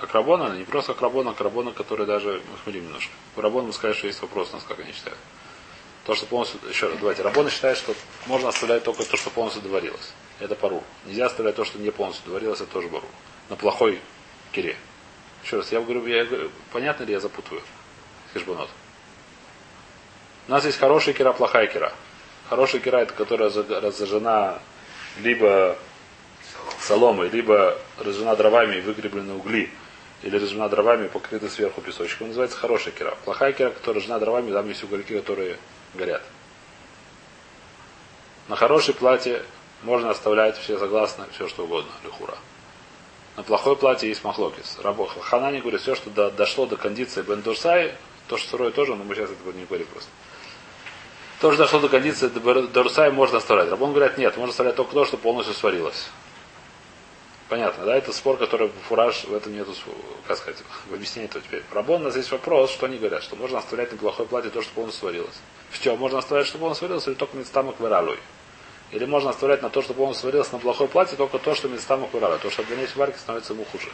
Как 0.00 0.14
Рабона, 0.14 0.56
не 0.56 0.64
просто 0.64 0.92
как 0.92 1.02
Рабона, 1.02 1.32
как 1.32 1.40
Рабона, 1.42 1.72
который 1.72 2.06
даже 2.06 2.42
мы 2.50 2.58
хмелим 2.58 2.84
немножко. 2.84 3.12
У 3.36 3.40
Рабона 3.40 3.68
мы 3.68 3.72
скажем, 3.72 3.96
что 3.96 4.06
есть 4.06 4.22
вопрос 4.22 4.50
у 4.50 4.54
нас, 4.54 4.64
как 4.66 4.78
они 4.78 4.92
считают. 4.92 5.18
То, 6.04 6.14
что 6.14 6.26
полностью, 6.26 6.60
еще 6.68 6.88
раз, 6.88 6.98
давайте, 6.98 7.22
Рабона 7.22 7.50
считает, 7.50 7.78
что 7.78 7.94
можно 8.26 8.48
оставлять 8.48 8.84
только 8.84 9.04
то, 9.04 9.16
что 9.16 9.30
полностью 9.30 9.62
доварилось. 9.62 10.12
Это 10.40 10.54
пару. 10.54 10.82
Нельзя 11.04 11.26
оставлять 11.26 11.56
то, 11.56 11.64
что 11.64 11.78
не 11.78 11.90
полностью 11.90 12.26
доварилось, 12.26 12.60
это 12.60 12.72
тоже 12.72 12.88
бару. 12.88 13.06
На 13.48 13.56
плохой 13.56 14.00
кире. 14.52 14.76
Еще 15.44 15.56
раз, 15.56 15.72
я 15.72 15.80
говорю, 15.80 16.06
я 16.06 16.26
понятно 16.72 17.04
ли 17.04 17.12
я 17.12 17.20
запутываю? 17.20 17.62
Хешбонот. 18.34 18.68
У 20.48 20.50
нас 20.50 20.64
есть 20.64 20.78
хорошая 20.78 21.14
кира, 21.14 21.32
плохая 21.32 21.66
кира. 21.66 21.92
Хорошая 22.48 22.80
кира 22.80 22.98
это 22.98 23.12
которая 23.12 23.50
разожжена 23.50 24.60
либо 25.18 25.76
соломой, 26.80 27.28
либо 27.28 27.76
разжена 27.98 28.34
дровами 28.36 28.76
и 28.76 28.80
выгреблены 28.80 29.34
угли, 29.34 29.70
или 30.22 30.36
разжена 30.36 30.68
дровами 30.68 31.06
и 31.06 31.08
покрыта 31.08 31.48
сверху 31.48 31.80
песочком. 31.80 32.28
Называется 32.28 32.56
хорошая 32.56 32.94
кира. 32.94 33.16
Плохая 33.24 33.52
кира, 33.52 33.70
которая 33.70 34.00
разжена 34.00 34.18
дровами, 34.18 34.52
там 34.52 34.68
есть 34.68 34.82
угольки, 34.82 35.16
которые 35.16 35.58
горят. 35.94 36.22
На 38.48 38.56
хорошей 38.56 38.94
платье 38.94 39.42
можно 39.82 40.10
оставлять, 40.10 40.56
все 40.56 40.78
согласны, 40.78 41.26
все 41.32 41.48
что 41.48 41.64
угодно, 41.64 41.90
лихура. 42.04 42.34
На 43.36 43.42
плохое 43.42 43.76
платье 43.76 44.08
есть 44.08 44.24
махлокис. 44.24 44.78
Ханани 45.22 45.60
говорит, 45.60 45.82
все, 45.82 45.94
что 45.94 46.10
до, 46.10 46.30
дошло 46.30 46.66
до 46.66 46.76
кондиции 46.76 47.22
бендурсай, 47.22 47.94
то, 48.28 48.36
что 48.36 48.50
сырое 48.50 48.70
тоже, 48.70 48.94
но 48.94 49.04
мы 49.04 49.14
сейчас 49.14 49.30
это 49.30 49.56
не 49.56 49.64
говорим 49.64 49.86
просто. 49.86 50.10
То, 51.40 51.52
что 51.52 51.62
дошло 51.64 51.80
до 51.80 51.88
кондиции 51.88 52.28
дурсай, 52.28 53.10
можно 53.10 53.38
оставлять. 53.38 53.70
Рабон 53.70 53.92
говорят, 53.92 54.18
нет, 54.18 54.36
можно 54.36 54.50
оставлять 54.50 54.76
только 54.76 54.92
то, 54.92 55.04
что 55.04 55.16
полностью 55.16 55.54
сварилось. 55.54 56.08
Понятно, 57.48 57.86
да? 57.86 57.96
Это 57.96 58.12
спор, 58.12 58.36
который 58.36 58.70
фураж, 58.88 59.24
в 59.24 59.34
этом 59.34 59.54
нету, 59.54 59.72
как 60.26 60.36
сказать, 60.36 60.62
в 60.90 60.94
объяснении 60.94 61.28
то 61.28 61.40
теперь. 61.40 61.62
Рабон, 61.72 62.02
у 62.02 62.04
нас 62.04 62.16
есть 62.16 62.30
вопрос, 62.30 62.70
что 62.70 62.86
они 62.86 62.98
говорят, 62.98 63.22
что 63.22 63.36
можно 63.36 63.58
оставлять 63.58 63.90
на 63.92 63.98
плохое 63.98 64.28
платье 64.28 64.50
то, 64.50 64.62
что 64.62 64.72
полностью 64.74 65.00
сварилось. 65.00 65.40
В 65.70 65.82
чем? 65.82 65.98
Можно 65.98 66.18
оставлять, 66.18 66.46
что 66.46 66.58
полностью 66.58 66.86
сварилось, 66.86 67.06
или 67.06 67.14
только 67.14 67.36
местамок 67.36 67.80
выралуй. 67.80 68.18
Или 68.90 69.04
можно 69.04 69.30
оставлять 69.30 69.62
на 69.62 69.70
то, 69.70 69.80
чтобы 69.80 70.02
он 70.02 70.14
сварился 70.14 70.52
на 70.52 70.58
плохое 70.58 70.88
платье, 70.88 71.16
только 71.16 71.38
то, 71.38 71.54
что 71.54 71.68
местам 71.68 72.04
акурала. 72.04 72.38
То, 72.38 72.50
что 72.50 72.62
в 72.62 72.68
дальнейшей 72.68 72.96
варке 72.96 73.18
становится 73.18 73.52
ему 73.52 73.64
хуже. 73.64 73.88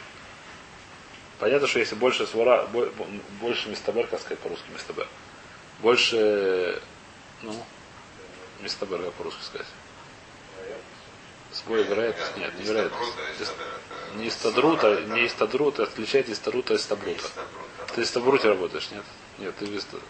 Понятно, 1.39 1.67
что 1.67 1.81
если 1.81 1.95
больше 1.95 2.27
свара, 2.27 2.67
больше 3.41 3.69
местабер, 3.69 4.07
как 4.07 4.21
сказать 4.21 4.39
по-русски 4.39 4.65
местабер, 4.73 5.09
больше, 5.81 6.81
ну, 7.43 7.65
местабер, 8.61 9.03
как 9.03 9.13
по-русски 9.15 9.43
сказать. 9.43 9.67
Сбой 11.53 11.85
вероятность? 11.85 12.37
Нет, 12.37 12.55
не 12.59 12.65
вероятность. 12.65 13.13
Не 14.17 14.29
истадрута, 14.29 15.03
не 15.03 15.27
истадрута, 15.27 15.85
отличает 15.85 16.29
истадрута 16.29 16.75
от 16.75 16.81
истабрута. 16.81 17.29
Ты 17.95 18.03
истабруте 18.03 18.49
работаешь, 18.49 18.91
нет? 18.91 19.05
Нет, 19.39 19.55
ты 19.57 19.67
в 19.67 19.77
истадруте. 19.77 20.07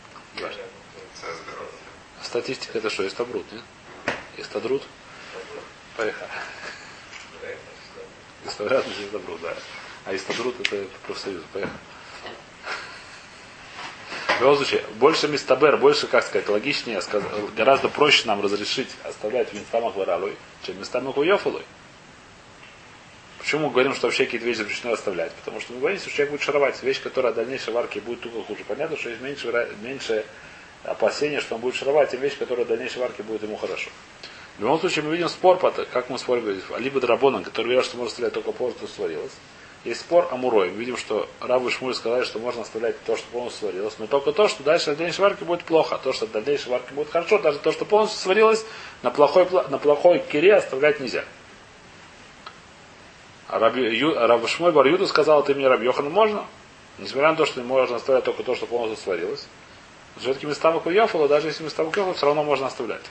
Статистика 2.23 2.79
это 2.79 2.91
что, 2.91 3.07
истабрут, 3.07 3.51
нет? 3.53 3.63
Истадрут? 4.37 4.83
Поехали. 5.97 6.29
Истадрут, 8.47 8.85
Истадрут, 8.87 9.41
да. 9.41 9.55
А 10.05 10.15
Истадрут 10.15 10.55
это 10.61 10.85
профсоюз. 11.07 11.43
Поехали. 11.53 11.73
В 14.27 14.41
любом 14.41 14.57
случае, 14.57 14.83
больше 14.97 15.29
мистабер, 15.29 15.77
больше, 15.77 16.09
как 16.09 16.25
сказать, 16.25 16.49
логичнее, 16.49 17.01
гораздо 17.57 17.89
проще 17.89 18.27
нам 18.27 18.43
разрешить 18.43 18.89
оставлять 19.05 19.51
в 19.51 19.55
местамах 19.55 19.95
чем 20.65 20.79
местамах 20.79 21.17
уёфалой. 21.17 21.63
Почему 23.39 23.67
мы 23.67 23.73
говорим, 23.73 23.95
что 23.95 24.07
вообще 24.07 24.25
какие-то 24.25 24.47
вещи 24.47 24.59
запрещено 24.59 24.95
оставлять? 24.95 25.31
Потому 25.33 25.61
что 25.61 25.75
мы 25.75 25.81
боимся, 25.81 26.05
что 26.05 26.17
человек 26.17 26.33
будет 26.33 26.43
шаровать. 26.43 26.83
Вещь, 26.83 27.01
которая 27.01 27.33
в 27.33 27.37
дальнейшей 27.37 27.73
варке 27.73 28.01
будет 28.01 28.23
только 28.23 28.43
хуже. 28.43 28.65
Понятно, 28.67 28.97
что 28.97 29.11
есть 29.11 29.21
меньше, 29.21 29.69
меньше 29.83 30.25
опасения, 30.83 31.41
что 31.41 31.55
он 31.55 31.61
будет 31.61 31.77
шаровать, 31.77 32.11
тем 32.11 32.21
вещь, 32.21 32.37
которая 32.39 32.65
в 32.65 32.69
дальнейшей 32.69 32.99
варке 32.99 33.23
будет 33.23 33.43
ему 33.43 33.57
хорошо. 33.57 33.91
В 34.57 34.63
любом 34.63 34.81
случае 34.81 35.05
мы 35.05 35.13
видим 35.13 35.29
спор, 35.29 35.59
как 35.59 36.11
мы 36.11 36.19
спорим, 36.19 36.61
либо 36.79 37.01
драбоном, 37.01 37.45
который 37.45 37.67
говорят, 37.67 37.85
что 37.85 37.99
можно 37.99 38.11
стрелять 38.11 38.33
только 38.33 38.51
полностью 38.53 38.89
сварилось. 38.89 39.33
Есть 39.85 40.01
спор 40.01 40.29
о 40.31 40.37
мурой. 40.37 40.71
Мы 40.71 40.79
видим, 40.79 40.97
что 40.97 41.29
Рабы 41.41 41.69
и 41.69 41.71
Шмуль 41.71 41.95
сказали, 41.95 42.25
что 42.25 42.39
можно 42.39 42.63
оставлять 42.63 42.97
то, 43.05 43.17
что 43.17 43.27
полностью 43.29 43.69
сварилось, 43.69 43.95
но 43.99 44.07
только 44.07 44.33
то, 44.33 44.49
что 44.49 44.63
дальше 44.63 44.93
в 44.93 44.97
дальнейшей 44.97 45.21
варке 45.21 45.45
будет 45.45 45.65
плохо. 45.65 46.01
То, 46.03 46.15
что 46.15 46.27
в 46.27 46.33
дальнейшей 46.33 46.71
варке 46.71 46.95
будет 46.95 47.11
хорошо, 47.11 47.39
даже 47.39 47.59
то, 47.59 47.71
что 47.71 47.85
полностью 47.85 48.19
сварилось, 48.19 48.65
на 49.03 49.11
плохой, 49.11 49.47
на 49.69 49.77
плохой 49.77 50.21
кире 50.21 50.55
оставлять 50.55 51.01
нельзя. 51.01 51.25
А 53.49 53.59
Раби, 53.59 53.83
Ю, 53.95 54.15
Раби 54.15 54.47
Шмуль 54.47 54.73
Бар 54.73 54.87
Юда 54.87 55.07
сказал, 55.07 55.45
ты 55.45 55.55
мне 55.55 55.69
Раби 55.69 55.85
Йохану 55.85 56.09
можно? 56.09 56.47
Несмотря 56.97 57.33
на 57.33 57.37
то, 57.37 57.45
что 57.45 57.61
можно 57.63 57.97
оставлять 57.97 58.25
только 58.25 58.43
то, 58.43 58.55
что 58.55 58.65
полностью 58.65 59.05
сварилось. 59.05 59.47
Все-таки 60.17 60.47
места 60.47 60.71
Макуяфала, 60.73 61.29
даже 61.29 61.49
если 61.49 61.63
места 61.63 61.85
Макуяфала, 61.85 62.15
все 62.15 62.25
равно 62.25 62.43
можно 62.43 62.69
оставлять. 62.69 63.03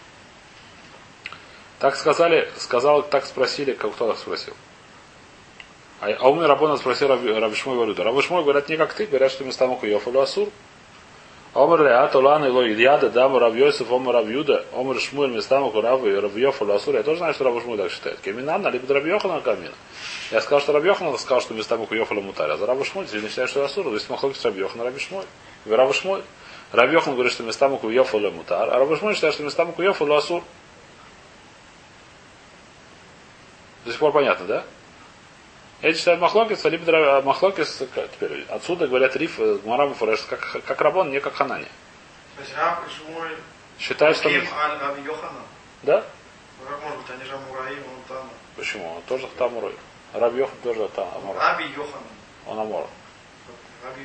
Так 1.77 1.95
сказали, 1.97 2.49
сказал, 2.57 3.03
так 3.03 3.25
спросили, 3.25 3.73
как 3.73 3.93
кто 3.93 4.07
так 4.07 4.17
спросил. 4.17 4.55
А, 6.03 6.13
а 6.19 6.29
у 6.29 6.35
меня 6.35 6.47
Рабона 6.47 6.75
спросил 6.75 7.07
Рабишмой 7.07 7.77
Валюда. 7.77 8.03
Рабишмой 8.03 8.43
говорят 8.43 8.67
не 8.67 8.75
как 8.75 8.93
ты, 8.93 9.05
говорят, 9.05 9.31
что 9.31 9.45
места 9.45 9.67
Мухуев 9.67 10.05
или 10.05 10.17
Асур. 10.17 10.49
Омар 11.53 11.81
Леат, 11.81 12.13
Улан, 12.13 12.43
Ило 12.45 12.67
Ильяда, 12.67 13.09
Дама, 13.09 13.39
Рав 13.39 13.55
Йосиф, 13.55 13.89
Омар 13.89 14.15
Рав 14.15 14.27
Юда, 14.27 14.65
Омар 14.73 14.99
Шмуэль, 14.99 15.31
места 15.31 15.61
Мухурав, 15.61 16.03
и 16.03 16.13
Рав 16.13 16.35
Йоф, 16.35 16.61
Асур. 16.61 16.95
Я 16.95 17.03
тоже 17.03 17.19
знаю, 17.19 17.33
что 17.33 17.45
Рав 17.45 17.61
Шмуэль 17.61 17.77
так 17.77 17.91
считает. 17.91 18.19
Кеминанна, 18.19 18.67
либо 18.67 18.93
Рав 18.93 19.05
Йохана 19.05 19.39
Камина. 19.39 19.71
Я 20.31 20.41
сказал, 20.41 20.59
что 20.59 20.73
Рав 20.73 20.83
Йохана 20.83 21.17
сказал, 21.17 21.39
что 21.39 21.53
места 21.53 21.77
Мухуев 21.77 22.11
или 22.11 22.19
Мутарь. 22.19 22.51
А 22.51 22.57
за 22.57 22.83
Шмуэль, 22.83 23.07
ты 23.07 23.21
не 23.21 23.29
считаешь, 23.29 23.51
что 23.51 23.63
Асур. 23.63 23.85
То 23.85 23.93
есть 23.93 24.09
Махлокис. 24.09 24.43
Рав 25.65 25.95
Шмуэль. 25.95 26.23
Рав 26.73 26.91
Йохан 26.91 27.13
говорит, 27.13 27.31
что 27.31 27.43
места 27.43 27.69
Мухуев 27.69 28.13
или 28.13 28.29
Мутар. 28.29 28.69
А 28.69 28.77
Рав 28.77 28.99
Шмуэль 28.99 29.15
считает, 29.15 29.35
что 29.35 29.43
места 29.43 29.63
Мухуев 29.63 30.01
или 30.01 30.13
Асур. 30.13 30.43
До 33.85 33.91
сих 33.91 33.99
пор 34.01 34.11
понятно, 34.11 34.45
да? 34.45 34.63
Эти 35.83 35.97
считают 35.97 36.21
Махлокис, 36.21 36.63
а 36.63 36.69
либо 36.69 37.21
Махлокис, 37.23 37.83
теперь 38.13 38.45
отсюда 38.49 38.87
говорят 38.87 39.17
Риф, 39.17 39.37
э, 39.37 39.55
Гмарам 39.55 39.93
Фуреш, 39.93 40.21
как, 40.21 40.63
как 40.65 40.79
Рабон, 40.79 41.11
не 41.11 41.19
как 41.19 41.33
Ханани. 41.33 41.67
Раб 42.55 42.79
Считают, 43.77 44.15
что... 44.15 44.29
Да? 45.83 46.05
Может 46.81 46.97
быть, 46.99 47.09
они 47.09 47.25
же 47.25 47.33
Амураим, 47.35 47.79
он 47.79 48.15
там. 48.15 48.29
Почему? 48.55 48.95
Он 48.95 49.01
тоже 49.01 49.27
Тамурой. 49.37 49.75
Раби 50.13 50.39
Йохан 50.39 50.55
тоже 50.63 50.87
там 50.95 51.09
Амура. 51.17 51.39
Раби 51.39 51.65
Йохана. 51.65 52.07
Он 52.47 52.59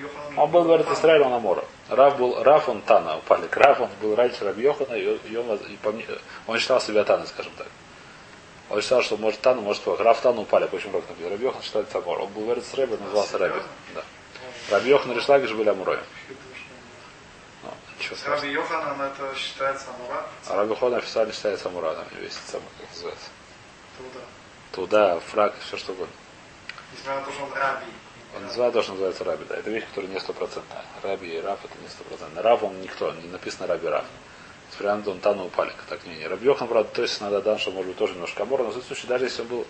Йохана. 0.02 0.42
Он 0.42 0.50
был, 0.50 0.64
говорит, 0.64 0.90
Израиль, 0.90 1.22
он 1.22 1.32
Амора. 1.32 1.64
Рав 1.88 2.18
был, 2.18 2.42
Рав 2.42 2.68
он 2.68 2.82
Тана, 2.82 3.18
упали. 3.18 3.48
Рав 3.52 3.80
он 3.80 3.90
был 4.02 4.16
раньше 4.16 4.44
Раби 4.44 4.64
Йохана, 4.64 4.94
и, 4.94 5.06
он, 5.06 5.56
и 5.56 6.06
он 6.48 6.58
считал 6.58 6.80
себя 6.80 7.04
Тана, 7.04 7.24
скажем 7.26 7.52
так. 7.56 7.68
Он 8.70 8.82
считал, 8.82 9.02
что 9.02 9.16
может 9.16 9.40
Тану, 9.40 9.62
может 9.62 9.82
плохо. 9.82 10.02
Рав 10.02 10.20
Тану 10.20 10.42
упали, 10.42 10.66
почему 10.66 11.00
как 11.00 11.08
написано. 11.08 11.30
Раби 11.30 11.44
Йохан 11.44 11.62
считал 11.62 11.84
Тамор. 11.84 12.20
Он 12.20 12.32
был 12.32 12.42
в 12.42 12.52
Эрец 12.52 12.74
Рэбе, 12.74 12.96
назывался 12.98 13.38
Раби. 13.38 13.60
Да. 13.94 14.04
Раби 14.70 14.90
Йохан 14.90 15.12
и 15.12 15.14
Ришлаги 15.14 15.46
же 15.46 15.54
были 15.54 15.70
Амуроем. 15.70 16.02
Ну, 17.62 17.70
Раби 18.26 18.52
это 18.52 19.34
считается 19.36 19.86
Амура? 19.90 20.26
А 20.48 20.56
Раби 20.56 20.70
Йохан 20.70 20.94
официально 20.94 21.32
считается 21.32 21.68
Амура, 21.68 21.94
там 21.94 22.06
весь 22.20 22.38
самый, 22.46 22.68
как 22.78 22.90
называется. 22.90 23.26
Туда. 23.96 24.24
Туда, 24.72 25.20
фраг, 25.20 25.54
все 25.60 25.78
что 25.78 25.92
угодно. 25.92 26.14
Несмотря 26.92 27.20
на 27.20 27.26
то, 27.26 27.32
что 27.32 27.44
он 27.44 27.52
Раби. 27.54 27.86
Он 28.36 28.42
называет 28.42 28.74
то, 28.74 28.82
что 28.82 28.92
называется 28.92 29.24
Раби, 29.24 29.44
да. 29.48 29.56
Это 29.56 29.70
вещь, 29.70 29.84
которая 29.88 30.10
не 30.10 30.20
стопроцентная. 30.20 30.84
Раби 31.02 31.28
и 31.28 31.40
Раф 31.40 31.58
это 31.64 31.74
не 31.82 31.88
стопроцентная. 31.88 32.42
Рав 32.42 32.62
он 32.62 32.78
никто, 32.82 33.12
не 33.12 33.28
написано 33.28 33.66
Раби 33.66 33.88
Раф. 33.88 34.04
Спрям 34.78 35.02
он 35.08 35.18
тану 35.18 35.46
упали, 35.46 35.72
так 35.88 36.06
не. 36.06 36.24
Раби 36.28 36.46
Йохан, 36.46 36.68
правда, 36.68 36.88
то 36.94 37.02
есть 37.02 37.20
надо 37.20 37.42
дан, 37.42 37.58
что 37.58 37.72
может 37.72 37.88
быть 37.88 37.96
тоже 37.96 38.12
немножко 38.12 38.44
Амор, 38.44 38.62
но 38.62 38.70
в 38.70 38.80
случае, 38.80 39.08
даже 39.08 39.24
если 39.24 39.42
он 39.42 39.48
был, 39.48 39.66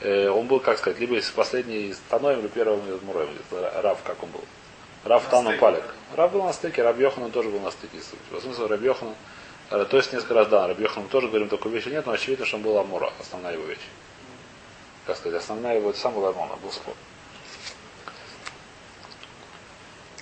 э, 0.00 0.30
он 0.30 0.46
был, 0.46 0.58
как 0.58 0.78
сказать, 0.78 0.98
либо 0.98 1.16
из 1.16 1.28
последний 1.28 1.88
из 1.88 2.00
Таноем, 2.08 2.40
или 2.40 2.48
первым 2.48 2.80
из 2.88 3.02
Муроем, 3.02 3.28
Рав, 3.50 3.98
как 4.04 4.22
он 4.22 4.30
был. 4.30 4.40
Рав 5.04 5.28
Тану 5.28 5.58
Палик. 5.58 5.82
Рав 6.16 6.32
был 6.32 6.44
на 6.44 6.54
стыке, 6.54 6.82
Раби 6.82 7.02
Йохан 7.02 7.30
тоже 7.30 7.50
был 7.50 7.60
на 7.60 7.70
стыке. 7.70 7.98
В 8.30 8.40
смысле, 8.40 8.66
Раби 8.68 8.86
Йохан, 8.86 9.14
э, 9.70 9.84
то 9.84 9.98
есть 9.98 10.14
несколько 10.14 10.32
раз, 10.32 10.48
да, 10.48 10.66
Раби 10.66 10.84
Йохан 10.84 11.08
тоже 11.08 11.28
говорим, 11.28 11.50
такой 11.50 11.70
вещи 11.70 11.88
нет, 11.88 12.06
но 12.06 12.12
очевидно, 12.12 12.46
что 12.46 12.56
он 12.56 12.62
был 12.62 12.78
Амура, 12.78 13.12
основная 13.20 13.52
его 13.52 13.64
вещь. 13.64 13.86
Как 15.04 15.18
сказать, 15.18 15.42
основная 15.42 15.76
его, 15.76 15.92
сам 15.92 16.14
был 16.14 16.26
Амура, 16.26 16.56
был 16.56 16.72
спор. 16.72 16.94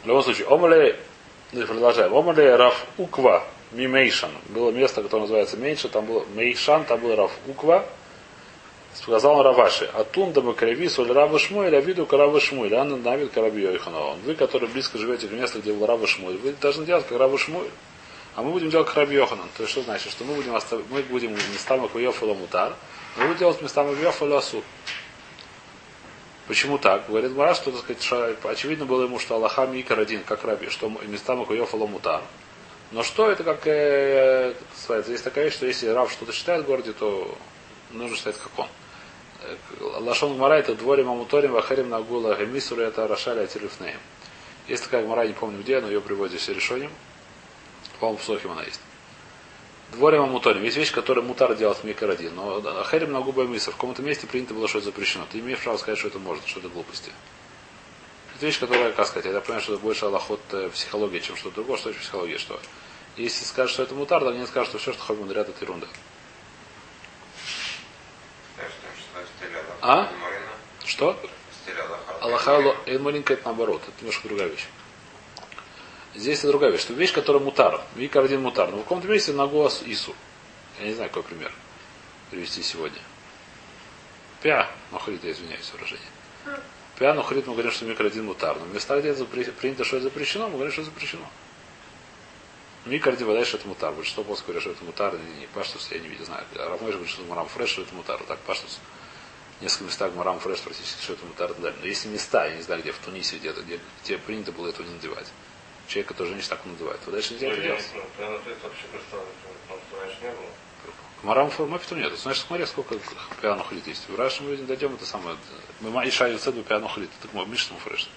В 0.03 0.07
любом 0.07 0.25
случае, 0.25 0.49
Омале, 0.49 0.99
продолжаем. 1.53 2.13
Омале 2.13 2.57
Раф 2.57 2.87
Уква, 2.99 3.45
Мимейшан. 3.73 4.31
Было 4.49 4.71
место, 4.71 5.03
которое 5.03 5.23
называется 5.23 5.57
меньше, 5.57 5.89
там 5.89 6.07
было 6.07 6.25
Мейшан, 6.35 6.85
там 6.85 7.01
был 7.01 7.15
Раф 7.15 7.33
Уква. 7.47 7.85
Сказал 8.95 9.43
Раваши, 9.43 9.85
Атун 9.93 10.33
да 10.33 10.41
Макареви, 10.41 10.89
соль 10.89 11.13
Рава 11.13 11.39
Шмуэль, 11.39 11.77
а 11.77 11.81
виду 11.81 12.07
Карава 12.07 12.41
Шмуэль, 12.41 12.75
Анна 12.75 12.97
Навид 12.97 13.31
Караби 13.31 13.61
Йоханова. 13.61 14.17
Вы, 14.25 14.35
которые 14.35 14.71
близко 14.71 14.97
живете 14.97 15.29
к 15.29 15.33
месту, 15.33 15.61
где 15.61 15.75
был 15.75 15.85
Рава 15.85 16.07
Шмуэль, 16.07 16.39
вы 16.39 16.53
должны 16.53 16.87
делать 16.87 17.07
как 17.07 17.19
Рава 17.19 17.37
Шмуэль. 17.37 17.71
А 18.35 18.43
мы 18.43 18.53
будем 18.53 18.71
делать 18.71 18.87
как 18.87 18.97
Раби 18.97 19.17
Йоханан. 19.17 19.49
То 19.57 19.65
есть 19.65 19.73
что 19.73 19.83
значит? 19.83 20.11
Что 20.11 20.25
мы 20.25 20.35
будем, 20.35 20.55
остав... 20.55 20.81
мы 20.89 21.03
будем 21.03 21.33
местам 21.33 21.85
Акуйофала 21.85 22.33
Мутар, 22.33 22.75
мы 23.17 23.25
будем 23.25 23.39
делать 23.39 23.61
местам 23.61 23.91
Акуйофала 23.91 24.39
Асур. 24.39 24.63
Почему 26.47 26.79
так? 26.79 27.09
Говорит 27.09 27.33
Мара, 27.33 27.55
что, 27.55 27.73
так 27.73 27.81
сказать, 27.81 28.39
очевидно 28.45 28.85
было 28.85 29.03
ему, 29.05 29.19
что 29.19 29.35
Аллаха 29.35 29.67
Микар 29.67 29.99
один, 29.99 30.23
как 30.23 30.45
раби, 30.45 30.69
что 30.69 30.89
места 30.89 31.35
Махуев 31.35 31.75
Аламутар. 31.75 32.23
Но 32.93 33.03
что 33.03 33.31
это 33.31 33.43
как, 33.43 33.67
э, 33.67 34.53
как 34.53 34.63
называется, 34.77 35.13
есть 35.13 35.25
такая 35.25 35.45
вещь, 35.45 35.55
что 35.55 35.67
если 35.67 35.89
Рав 35.89 36.11
что-то 36.11 36.33
считает 36.33 36.65
в 36.65 36.67
городе, 36.67 36.93
то 36.93 37.37
нужно 37.91 38.17
считать 38.17 38.37
как 38.37 38.57
он. 38.59 38.69
Э, 39.43 39.57
Лашон 40.01 40.37
Гмара 40.37 40.55
это 40.55 40.75
дворим 40.75 41.11
амуторим 41.11 41.53
вахарим 41.53 41.89
нагула 41.89 42.37
гемисуру 42.37 42.83
это 42.83 43.09
рашали 43.09 43.41
атирифнеем. 43.41 43.99
Есть 44.69 44.85
такая 44.85 45.05
Гмара, 45.05 45.27
не 45.27 45.33
помню 45.33 45.61
где, 45.61 45.81
но 45.81 45.89
ее 45.89 46.01
приводит 46.01 46.41
здесь 46.41 46.55
решением. 46.55 46.93
По-моему, 47.99 48.19
в 48.19 48.25
Сохим 48.25 48.53
она 48.53 48.63
есть. 48.63 48.81
Дворим 49.93 50.23
амуторим. 50.23 50.63
Есть 50.63 50.77
вещь, 50.77 50.93
которую 50.93 51.25
мутар 51.25 51.55
делать 51.55 51.83
микер 51.85 52.11
один. 52.11 52.35
Но 52.35 52.61
ахерим 52.81 53.13
на 53.13 53.21
губа 53.21 53.45
миср. 53.45 53.71
В 53.71 53.75
каком-то 53.75 54.03
месте 54.03 54.27
принято 54.27 54.53
было, 54.53 54.69
что 54.69 54.79
это 54.79 54.87
запрещено. 54.87 55.27
Ты 55.31 55.39
имеешь 55.39 55.61
право 55.61 55.77
сказать, 55.77 55.99
что 55.99 56.09
это 56.09 56.19
можно, 56.19 56.47
что 56.47 56.59
это 56.61 56.69
глупости. 56.69 57.13
Это 58.37 58.45
вещь, 58.45 58.61
которая, 58.61 58.93
как 58.93 59.07
сказать, 59.07 59.33
я 59.33 59.41
понимаю, 59.41 59.63
что 59.63 59.73
это 59.73 59.83
больше 59.83 60.05
аллахот 60.05 60.41
э, 60.53 60.69
психологии, 60.69 61.21
чем 61.21 61.37
что-то 61.37 61.55
другое, 61.55 61.79
что 61.79 61.89
это 61.89 61.99
психология, 61.99 62.37
что. 62.37 62.61
Если 63.17 63.47
скажешь, 63.47 63.73
что 63.73 63.83
это 63.83 63.95
мутар, 63.95 64.21
то 64.21 64.29
они 64.29 64.45
скажут, 64.45 64.69
что 64.69 64.79
все, 64.79 64.93
что 64.93 65.03
хобби 65.03 65.21
мудрят, 65.21 65.49
это 65.49 65.65
ерунда. 65.65 65.87
А? 69.81 70.13
Что? 70.85 71.19
Аллаха. 72.21 72.57
Аллаха 72.57 72.77
Эйн 72.85 73.03
маленькая 73.03 73.35
это 73.35 73.47
наоборот. 73.47 73.81
Это 73.89 74.01
немножко 74.01 74.29
другая 74.29 74.49
вещь. 74.49 74.67
Здесь 76.15 76.41
это 76.41 76.49
другая 76.49 76.73
вещь. 76.73 76.83
Что 76.83 76.93
вещь, 76.93 77.15
которая 77.15 77.43
мутар. 77.43 77.81
Викар 77.95 78.23
один 78.23 78.43
мутар. 78.43 78.71
Но 78.71 78.79
в 78.79 78.83
каком-то 78.83 79.09
месте 79.09 79.33
на 79.33 79.47
голос 79.47 79.83
Ису. 79.87 80.15
Я 80.79 80.89
не 80.89 80.93
знаю, 80.93 81.09
какой 81.09 81.23
пример 81.23 81.53
привести 82.31 82.63
сегодня. 82.63 83.01
Пя, 84.43 84.69
махрит, 84.91 85.25
я 85.25 85.33
извиняюсь, 85.33 85.71
выражение. 85.73 86.07
Пя, 86.99 87.13
нухрит, 87.13 87.47
мы 87.47 87.53
говорим, 87.53 87.73
что 87.73 87.85
микро 87.85 88.07
один 88.07 88.25
мутар. 88.25 88.57
Но 88.59 88.65
в 88.65 88.75
местах, 88.75 89.01
где 89.01 89.13
принято, 89.53 89.85
что 89.85 89.97
это 89.97 90.05
запрещено, 90.05 90.49
мы 90.49 90.55
говорим, 90.55 90.73
что 90.73 90.83
это 90.83 90.91
запрещено. 90.91 91.27
Микро 92.87 93.13
один 93.13 93.27
вода, 93.27 93.45
что 93.45 93.59
это 93.59 93.69
мутар. 93.69 93.93
Большинство 93.93 94.25
после 94.25 94.45
говорят, 94.45 94.63
что 94.63 94.71
это 94.71 94.85
мутар, 94.85 95.15
или 95.15 95.41
не 95.41 95.47
паштус, 95.49 95.89
я 95.91 95.99
не 95.99 96.09
видел, 96.09 96.25
знаю. 96.25 96.45
Рамой 96.55 96.93
же 96.93 96.99
говорит, 96.99 97.09
что 97.09 97.23
марам 97.25 97.49
фреш, 97.49 97.71
что 97.71 97.83
это 97.83 97.95
мутар. 97.95 98.23
Так, 98.27 98.39
паштус. 98.41 98.79
В 99.59 99.63
нескольких 99.63 99.87
местах 99.87 100.15
марам 100.15 100.39
фреш 100.39 100.61
практически, 100.61 101.03
что 101.03 101.15
это 101.15 101.27
мутар 101.27 101.51
и 101.51 101.55
так 101.55 101.63
далее. 101.63 101.79
Но 101.83 101.87
если 101.87 102.09
места, 102.09 102.47
я 102.47 102.57
не 102.57 102.63
знаю, 102.63 102.81
где, 102.81 102.93
в 102.93 102.99
Тунисе 102.99 103.37
где-то, 103.37 103.63
где, 103.63 103.81
где 104.05 104.19
принято 104.19 104.53
было 104.53 104.69
этого 104.69 104.87
не 104.87 104.95
надевать. 104.95 105.27
Человека 105.89 106.15
тоже 106.15 106.35
не 106.35 106.43
так 106.43 106.65
надевает. 106.65 107.01
Вот 107.05 107.13
дальше 107.13 107.35
нельзя 107.35 107.49
это 107.49 107.61
делать. 107.61 107.85
Не. 107.95 108.01
Марам 111.23 111.51
Мапиту 111.59 111.97
нет. 111.97 112.17
Значит, 112.19 112.45
смотри, 112.47 112.67
сколько 112.67 112.97
пиану 113.41 113.65
хлит 113.65 113.87
есть. 113.87 114.09
В 114.09 114.17
Раши 114.17 114.43
мы 114.43 114.57
не 114.57 114.65
дойдем, 114.65 114.95
это 114.95 115.07
самое. 115.07 115.37
Мы 115.81 115.91
Маиша 115.91 116.29
и 116.29 116.39
Цеду 116.39 116.63
пиану 116.63 116.89
хлит. 116.89 117.11
Так 117.23 117.33
мы 117.35 117.47
Мишну 117.47 117.77
фреш. 117.79 118.09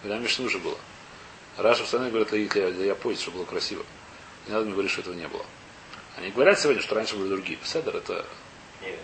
Когда 0.00 0.18
Мишну 0.18 0.46
уже 0.46 0.58
было. 0.58 0.78
Раша 1.56 1.82
постоянно 1.82 2.08
говорят, 2.10 2.30
для, 2.30 2.46
для, 2.46 2.70
для 2.70 2.86
японцев, 2.86 3.22
чтобы 3.22 3.38
было 3.38 3.44
красиво. 3.44 3.84
Не 4.46 4.52
надо 4.52 4.64
мне 4.64 4.72
говорить, 4.72 4.90
что 4.90 5.02
этого 5.02 5.14
не 5.14 5.28
было. 5.28 5.44
Они 6.16 6.30
говорят 6.30 6.58
сегодня, 6.58 6.82
что 6.82 6.94
раньше 6.94 7.16
были 7.16 7.28
другие. 7.28 7.58
Седер 7.64 7.96
это, 7.96 8.24
Нет, 8.82 8.98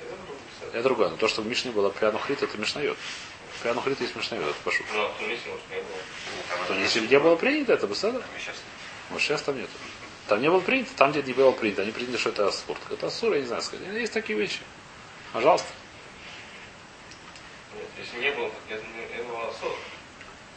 это 0.73 0.83
другое. 0.83 1.11
Но 1.11 1.17
то, 1.17 1.29
что 1.29 1.43
в 1.43 1.47
Мишне 1.47 1.71
было 1.71 1.91
пиану 1.91 2.19
хлит, 2.19 2.43
это 2.43 2.57
Мишнает. 2.57 2.97
Пиану 3.63 3.81
хлит 3.81 4.01
есть 4.01 4.17
Мишнает, 4.17 4.43
это 4.45 4.55
пошу. 4.65 4.85
Ну, 4.95 5.05
а 5.05 5.09
в 5.09 5.19
Тунисе, 5.19 5.43
может, 5.47 5.69
не 5.71 5.77
было. 5.77 6.67
То 6.67 6.75
если 6.75 7.01
где 7.01 7.19
было 7.19 7.37
принято, 7.37 7.75
это 7.75 7.87
бы 7.87 7.95
Седер. 7.95 8.23
Сейчас. 8.39 8.57
Вот 9.11 9.21
сейчас 9.21 9.43
там 9.43 9.59
нет. 9.59 9.69
Там 10.29 10.43
не 10.43 10.51
было 10.51 10.61
принято, 10.61 10.91
там, 10.97 11.11
где 11.11 11.23
не 11.23 11.33
было 11.33 11.53
принято, 11.53 11.83
они 11.83 11.91
приняли, 11.91 12.19
что 12.19 12.29
это 12.29 12.51
спорт. 12.51 12.81
Это 12.91 13.07
ассур, 13.07 13.33
я 13.33 13.41
не 13.41 13.47
знаю 13.47 13.63
сказать. 13.63 13.87
Есть 13.95 14.13
такие 14.13 14.39
вещи. 14.39 14.61
Пожалуйста. 15.33 15.69
Если 17.99 18.21
не 18.21 18.31
было, 18.33 18.51
было 19.29 19.49
особо. 19.49 19.77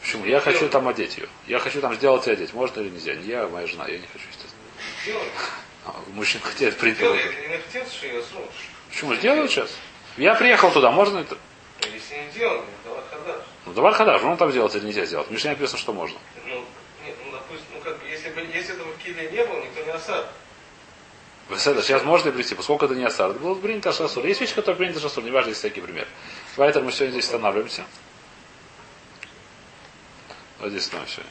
Почему? 0.00 0.24
Я 0.24 0.40
хочу 0.40 0.68
там 0.68 0.88
одеть 0.88 1.16
ее. 1.16 1.28
Я 1.46 1.58
хочу 1.58 1.80
там 1.80 1.94
сделать 1.94 2.26
и 2.26 2.30
одеть. 2.32 2.52
Можно 2.52 2.80
или 2.80 2.90
нельзя? 2.90 3.14
Не 3.14 3.26
я, 3.28 3.44
а 3.44 3.48
моя 3.48 3.66
жена. 3.66 3.86
Я 3.86 3.98
не 3.98 4.06
хочу, 4.06 4.26
естественно. 4.28 5.22
А, 5.84 5.94
мужчина 6.08 6.42
принято. 6.78 6.80
Хотел, 6.80 7.86
срок. 8.22 8.48
Почему? 8.88 9.14
Сделают 9.14 9.50
сейчас. 9.50 9.70
Я 10.16 10.34
приехал 10.34 10.70
туда, 10.70 10.90
можно 10.90 11.18
это? 11.18 11.38
Если 11.92 12.14
не 12.14 12.30
делал, 12.32 12.62
давай 12.84 13.02
хадаш. 13.10 13.42
Ну 13.66 13.72
давай 13.72 13.92
хадаш, 13.92 14.22
он 14.22 14.36
там 14.36 14.50
сделать 14.50 14.74
или 14.74 14.86
нельзя 14.86 15.04
сделать. 15.06 15.30
Мишне 15.30 15.50
написано, 15.50 15.78
что 15.78 15.92
можно. 15.92 16.18
Ну, 16.46 16.64
нет, 17.04 17.16
ну, 17.24 17.32
допустим, 17.32 17.66
ну, 17.74 17.80
как 17.80 17.98
бы, 17.98 18.06
если 18.08 18.30
бы, 18.30 18.40
если 18.40 18.74
этого 18.74 18.92
в 18.92 18.98
Киле 18.98 19.30
не 19.30 19.44
было, 19.44 19.60
никто 19.64 19.82
не 19.82 19.90
осад. 19.90 20.30
Беседа, 21.50 21.82
сейчас 21.82 22.04
можно 22.04 22.28
ли 22.28 22.34
прийти, 22.34 22.54
поскольку 22.54 22.84
это 22.84 22.94
не 22.94 23.04
асар. 23.04 23.30
Это 23.30 23.40
было 23.40 23.54
принято 23.54 23.92
шасур. 23.92 24.24
Есть 24.24 24.40
вещи, 24.40 24.54
которые 24.54 24.76
приняты 24.76 25.00
шасур, 25.00 25.24
неважно, 25.24 25.48
есть 25.48 25.60
всякий 25.60 25.80
пример. 25.80 26.06
Поэтому 26.56 26.86
мы 26.86 26.92
сегодня 26.92 27.12
здесь 27.12 27.24
останавливаемся. 27.24 27.84
Вот 30.58 30.70
здесь 30.70 30.84
остановимся. 30.84 31.22